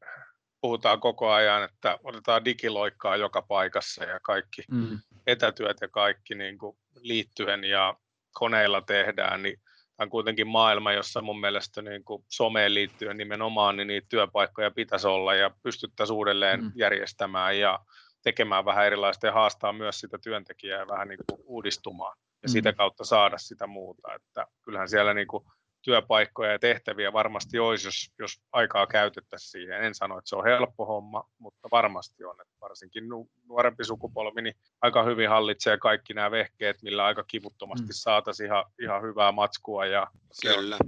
[0.66, 4.98] puhutaan koko ajan, että otetaan digiloikkaa joka paikassa ja kaikki mm.
[5.26, 7.94] etätyöt ja kaikki niin kuin liittyen ja
[8.32, 9.60] koneilla tehdään, niin
[9.98, 15.06] on kuitenkin maailma, jossa mun mielestä niin kuin someen liittyen nimenomaan niin niitä työpaikkoja pitäisi
[15.06, 16.72] olla ja pystyttäisiin uudelleen mm.
[16.74, 17.78] järjestämään ja
[18.22, 22.52] tekemään vähän erilaista ja haastaa myös sitä työntekijää vähän niin kuin uudistumaan ja mm.
[22.52, 24.14] sitä kautta saada sitä muuta.
[24.14, 25.44] Että kyllähän siellä niin kuin
[25.86, 29.84] työpaikkoja ja tehtäviä varmasti olisi, jos, jos aikaa käytettäisiin siihen.
[29.84, 32.40] En sano, että se on helppo homma, mutta varmasti on.
[32.40, 37.86] Että varsinkin nu, nuorempi sukupolvi niin aika hyvin hallitsee kaikki nämä vehkeet, millä aika kivuttomasti
[37.86, 37.92] mm.
[37.92, 39.86] saataisiin ihan, ihan hyvää matskua.
[39.86, 40.06] Ja
[40.42, 40.78] Kyllä.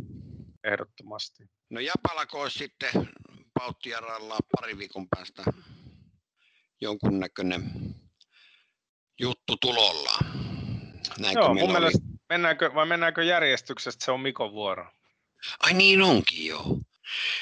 [0.65, 1.45] Ehdottomasti.
[1.71, 2.91] No Japalako olisi sitten
[3.59, 5.43] Pauttiaralla pari viikon päästä
[6.81, 7.63] jonkunnäköinen
[9.21, 10.19] juttu tulolla.
[11.19, 14.93] Näinkö Joo, mun mielestä Mennäänkö, vai mennäänkö järjestyksestä, se on Mikon vuoro.
[15.61, 16.79] Ai niin onkin joo.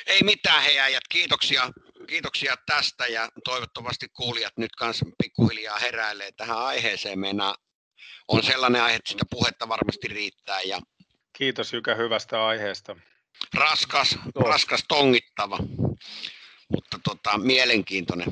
[0.06, 1.70] Ei mitään hei äijät, kiitoksia,
[2.06, 7.18] kiitoksia tästä ja toivottavasti kuulijat nyt kanssa pikkuhiljaa heräilee tähän aiheeseen.
[7.18, 7.54] Meina
[8.28, 10.60] on sellainen aihe, että sitä puhetta varmasti riittää.
[10.60, 10.80] Ja
[11.38, 12.96] Kiitos Jykä hyvästä aiheesta.
[13.54, 15.58] Raskas, raskas tongittava,
[16.68, 18.28] mutta tota, mielenkiintoinen.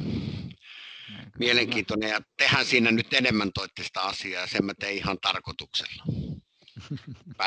[1.38, 6.04] Mielenkiintoinen ja tehän siinä nyt enemmän toitte sitä asiaa ja sen mä tein ihan tarkoituksella.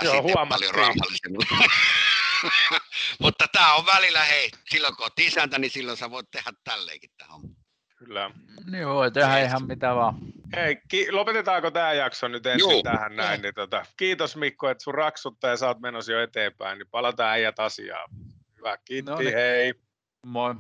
[0.04, 1.42] Joo, paljon rauhallisemmin.
[3.22, 7.10] Mutta tämä on välillä, hei, silloin kun olet isäntä, niin silloin sä voit tehdä tälleenkin
[7.18, 7.42] tähän.
[7.96, 8.32] Kyllä.
[8.72, 10.16] Niin voi tehdä ihan mitä vaan.
[10.56, 12.84] Hei, ki- lopetetaanko tämä jakso nyt ensin Joo.
[12.84, 13.42] tähän näin?
[13.42, 17.30] Niin tota, kiitos Mikko, että sun raksutta ja sä oot menossa jo eteenpäin, niin palataan
[17.30, 18.10] äijät asiaan.
[18.58, 19.34] Hyvä, kiitti, no niin.
[19.34, 19.74] hei.
[20.26, 20.56] Moi.